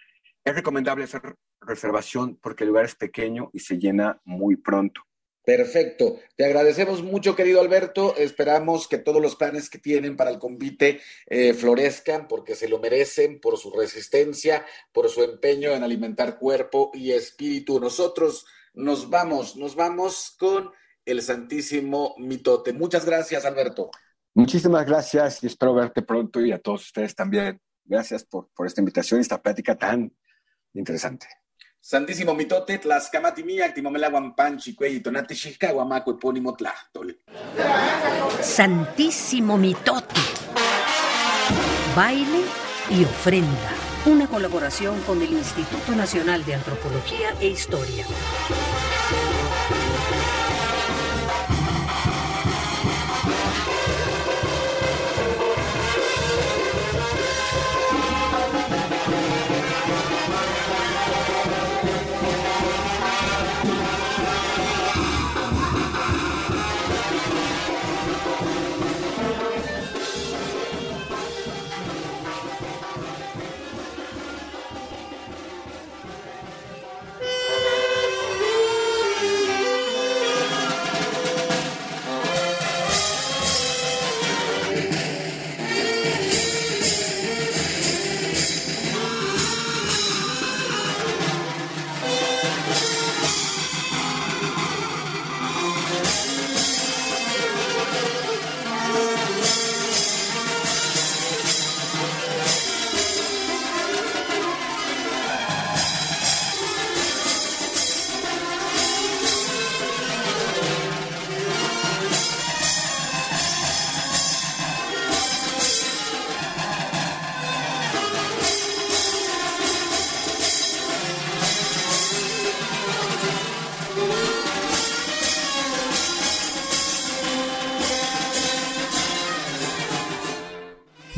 Es 0.44 0.54
recomendable 0.54 1.04
hacer 1.04 1.36
reservación 1.60 2.38
porque 2.42 2.64
el 2.64 2.68
lugar 2.68 2.84
es 2.84 2.94
pequeño 2.94 3.50
y 3.52 3.60
se 3.60 3.78
llena 3.78 4.20
muy 4.24 4.56
pronto. 4.56 5.02
Perfecto. 5.44 6.20
Te 6.36 6.44
agradecemos 6.44 7.02
mucho, 7.02 7.34
querido 7.34 7.60
Alberto. 7.60 8.14
Esperamos 8.16 8.86
que 8.86 8.98
todos 8.98 9.20
los 9.20 9.34
planes 9.34 9.68
que 9.68 9.78
tienen 9.78 10.16
para 10.16 10.30
el 10.30 10.38
convite 10.38 11.00
eh, 11.26 11.52
florezcan 11.52 12.28
porque 12.28 12.54
se 12.54 12.68
lo 12.68 12.78
merecen 12.78 13.40
por 13.40 13.58
su 13.58 13.72
resistencia, 13.72 14.64
por 14.92 15.08
su 15.08 15.22
empeño 15.24 15.72
en 15.72 15.82
alimentar 15.82 16.38
cuerpo 16.38 16.92
y 16.94 17.10
espíritu. 17.10 17.80
Nosotros 17.80 18.46
nos 18.74 19.10
vamos, 19.10 19.56
nos 19.56 19.74
vamos 19.74 20.36
con 20.38 20.70
el 21.04 21.20
Santísimo 21.22 22.14
Mitote. 22.18 22.72
Muchas 22.72 23.04
gracias, 23.04 23.44
Alberto. 23.44 23.90
Muchísimas 24.34 24.86
gracias 24.86 25.42
y 25.42 25.48
espero 25.48 25.74
verte 25.74 26.02
pronto 26.02 26.40
y 26.40 26.52
a 26.52 26.60
todos 26.60 26.86
ustedes 26.86 27.16
también. 27.16 27.60
Gracias 27.84 28.24
por, 28.24 28.48
por 28.54 28.68
esta 28.68 28.80
invitación 28.80 29.18
y 29.18 29.22
esta 29.22 29.42
plática 29.42 29.76
tan 29.76 30.14
interesante. 30.72 31.26
Santísimo 31.84 32.32
mitote, 32.32 32.78
tlascamatimiac, 32.78 33.74
timomelaguan 33.74 34.36
panchi, 34.36 34.72
cuelli, 34.72 35.00
tonati 35.00 35.34
xiscaguamaco, 35.34 36.12
epónimo 36.12 36.54
tlachtol. 36.54 37.18
Santísimo 38.40 39.56
mitote. 39.58 40.20
Baile 41.96 42.44
y 42.88 43.02
ofrenda. 43.02 43.72
Una 44.06 44.28
colaboración 44.28 45.00
con 45.00 45.22
el 45.22 45.32
Instituto 45.32 45.90
Nacional 45.96 46.44
de 46.44 46.54
Antropología 46.54 47.34
e 47.40 47.48
Historia. 47.48 48.06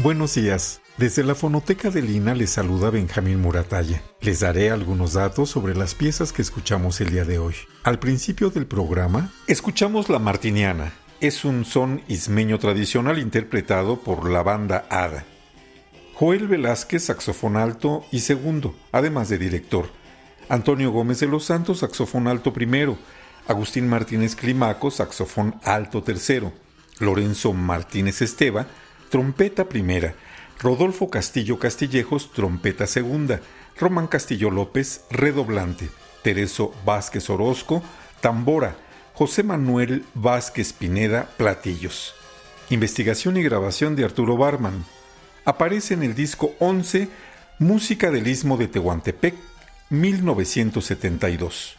Buenos 0.05 0.35
días. 0.35 0.83
Desde 0.99 1.25
la 1.25 1.35
Fonoteca 1.35 1.89
de 1.89 2.03
Lina 2.03 2.35
les 2.35 2.51
saluda 2.51 2.91
Benjamín 2.91 3.41
Muratalla. 3.41 4.03
Les 4.21 4.41
daré 4.41 4.71
algunos 4.71 5.15
datos 5.15 5.49
sobre 5.49 5.75
las 5.75 5.95
piezas 5.95 6.31
que 6.31 6.43
escuchamos 6.43 7.01
el 7.01 7.09
día 7.09 7.25
de 7.25 7.39
hoy. 7.39 7.55
Al 7.85 7.99
principio 7.99 8.51
del 8.51 8.67
programa, 8.67 9.33
escuchamos 9.47 10.11
La 10.11 10.19
Martiniana. 10.19 10.93
Es 11.23 11.47
un 11.47 11.65
son 11.65 12.03
ismeño 12.07 12.59
tradicional 12.59 13.19
interpretado 13.19 14.01
por 14.01 14.29
la 14.31 14.43
banda 14.43 14.87
Ada. 14.91 15.25
Joel 16.13 16.49
Velázquez, 16.49 17.05
saxofón 17.05 17.57
alto 17.57 18.05
y 18.13 18.21
segundo, 18.21 18.75
además 18.93 19.31
de 19.31 19.39
director. 19.39 19.89
Antonio 20.51 20.91
Gómez 20.91 21.21
de 21.21 21.29
los 21.29 21.47
Santos, 21.47 21.79
saxofón 21.79 22.29
alto 22.29 22.53
primero. 22.53 22.99
Agustín 23.49 23.89
Martínez 23.89 24.37
Climaco, 24.37 24.91
saxofón 24.91 25.59
alto 25.65 26.03
tercero. 26.03 26.53
Lorenzo 26.99 27.55
Martínez 27.55 28.21
Esteva, 28.21 28.67
trompeta 29.15 29.67
primera, 29.67 30.17
Rodolfo 30.59 31.09
Castillo 31.09 31.61
Castillejos, 31.61 32.33
trompeta 32.33 32.89
segunda, 32.89 33.41
Román 33.79 34.09
Castillo 34.09 34.51
López, 34.51 35.05
redoblante, 35.09 35.89
Tereso 36.25 36.75
Vázquez 36.85 37.31
Orozco, 37.31 37.81
tambora, 38.21 38.75
José 39.13 39.45
Manuel 39.45 40.05
Vázquez 40.15 40.73
Pineda, 40.73 41.29
platillos. 41.37 42.13
Investigación 42.71 43.37
y 43.37 43.45
grabación 43.45 43.95
de 43.95 44.05
Arturo 44.05 44.37
Barman. 44.37 44.85
Aparece 45.45 45.95
en 45.95 46.03
el 46.03 46.17
disco 46.17 46.51
11, 46.59 47.09
Música 47.61 48.11
del 48.11 48.27
Istmo 48.27 48.57
de 48.57 48.67
Tehuantepec, 48.67 49.37
1972. 49.91 51.77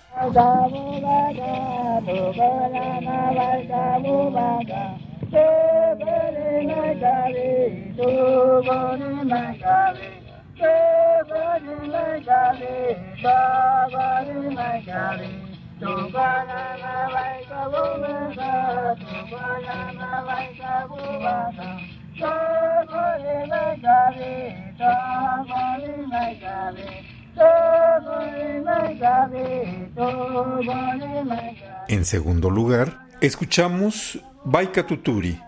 En 31.87 32.05
segundo 32.05 32.49
lugar, 32.49 33.07
escuchamos 33.21 34.19
Baika 34.47 34.85
Tuturi, 34.85 35.41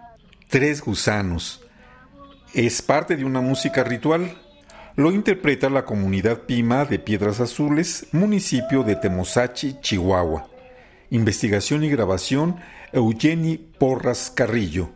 Tres 0.48 0.82
Gusanos, 0.82 1.62
Es 2.56 2.82
parte 2.82 3.16
de 3.16 3.26
una 3.26 3.42
música 3.42 3.84
ritual. 3.84 4.36
Lo 4.96 5.12
interpreta 5.12 5.70
la 5.70 5.86
comunidad 5.86 6.48
Pima 6.48 6.84
de 6.84 6.98
Piedras 6.98 7.40
Azules, 7.40 8.08
municipio 8.12 8.82
de 8.82 8.96
Temosachi, 8.96 9.80
Chihuahua. 9.82 10.50
Investigación 11.12 11.84
y 11.84 11.90
grabación 11.90 12.56
Eugeni 12.92 13.60
Porras 13.60 14.32
Carrillo. 14.32 14.90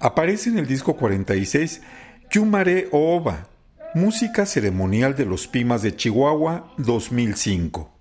Aparece 0.00 0.48
en 0.48 0.56
el 0.56 0.66
disco 0.66 0.96
46 0.96 1.82
Yumare 2.30 2.88
Ooba, 2.92 3.46
música 3.94 4.46
ceremonial 4.46 5.14
de 5.16 5.26
los 5.26 5.46
Pimas 5.48 5.82
de 5.82 5.94
Chihuahua 5.94 6.72
2005. 6.78 7.93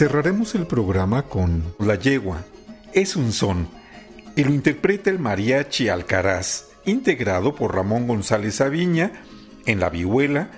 Cerraremos 0.00 0.54
el 0.54 0.66
programa 0.66 1.24
con 1.24 1.74
La 1.78 1.94
Yegua. 1.94 2.42
Es 2.94 3.16
un 3.16 3.32
son 3.32 3.68
y 4.34 4.44
lo 4.44 4.54
interpreta 4.54 5.10
el 5.10 5.18
mariachi 5.18 5.90
Alcaraz, 5.90 6.68
integrado 6.86 7.54
por 7.54 7.74
Ramón 7.74 8.06
González 8.06 8.62
Aviña 8.62 9.12
en 9.66 9.78
la 9.78 9.90
vihuela, 9.90 10.52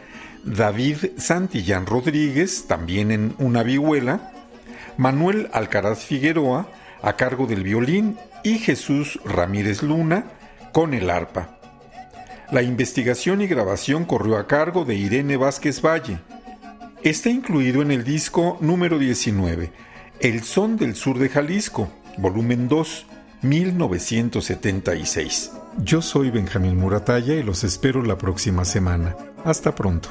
David 0.45 1.19
Santillán 1.19 1.87
Rodríguez, 1.87 2.67
también 2.69 3.11
en 3.11 3.35
una 3.39 3.65
vihuela, 3.65 4.31
Manuel 4.97 5.51
Alcaraz 5.53 6.05
Figueroa, 6.05 6.69
a 7.03 7.17
cargo 7.17 7.49
del 7.49 7.65
violín, 7.65 8.19
y 8.45 8.59
Jesús 8.61 9.19
Ramírez 9.25 9.83
Luna, 9.83 10.27
con 10.71 10.95
el 10.95 11.11
arpa. 11.11 11.59
La 12.53 12.63
investigación 12.63 13.43
y 13.43 13.49
grabación 13.49 14.05
corrió 14.05 14.37
a 14.37 14.47
cargo 14.47 14.85
de 14.85 14.95
Irene 14.95 15.37
Vázquez 15.37 15.83
Valle. 15.83 16.21
Está 17.05 17.31
incluido 17.31 17.83
en 17.83 17.91
el 17.91 18.05
disco 18.05 18.59
número 18.61 18.97
19, 18.97 19.73
El 20.21 20.45
Son 20.45 20.77
del 20.77 20.95
Sur 20.95 21.19
de 21.19 21.29
Jalisco, 21.29 21.91
volumen 22.17 22.69
2, 22.69 23.07
1976. 23.43 25.51
Yo 25.79 26.01
soy 26.01 26.31
Benjamín 26.31 26.79
Muratalla 26.79 27.35
y 27.35 27.43
los 27.43 27.65
espero 27.65 28.05
la 28.05 28.17
próxima 28.17 28.65
semana. 28.65 29.17
Hasta 29.45 29.75
pronto. 29.75 30.11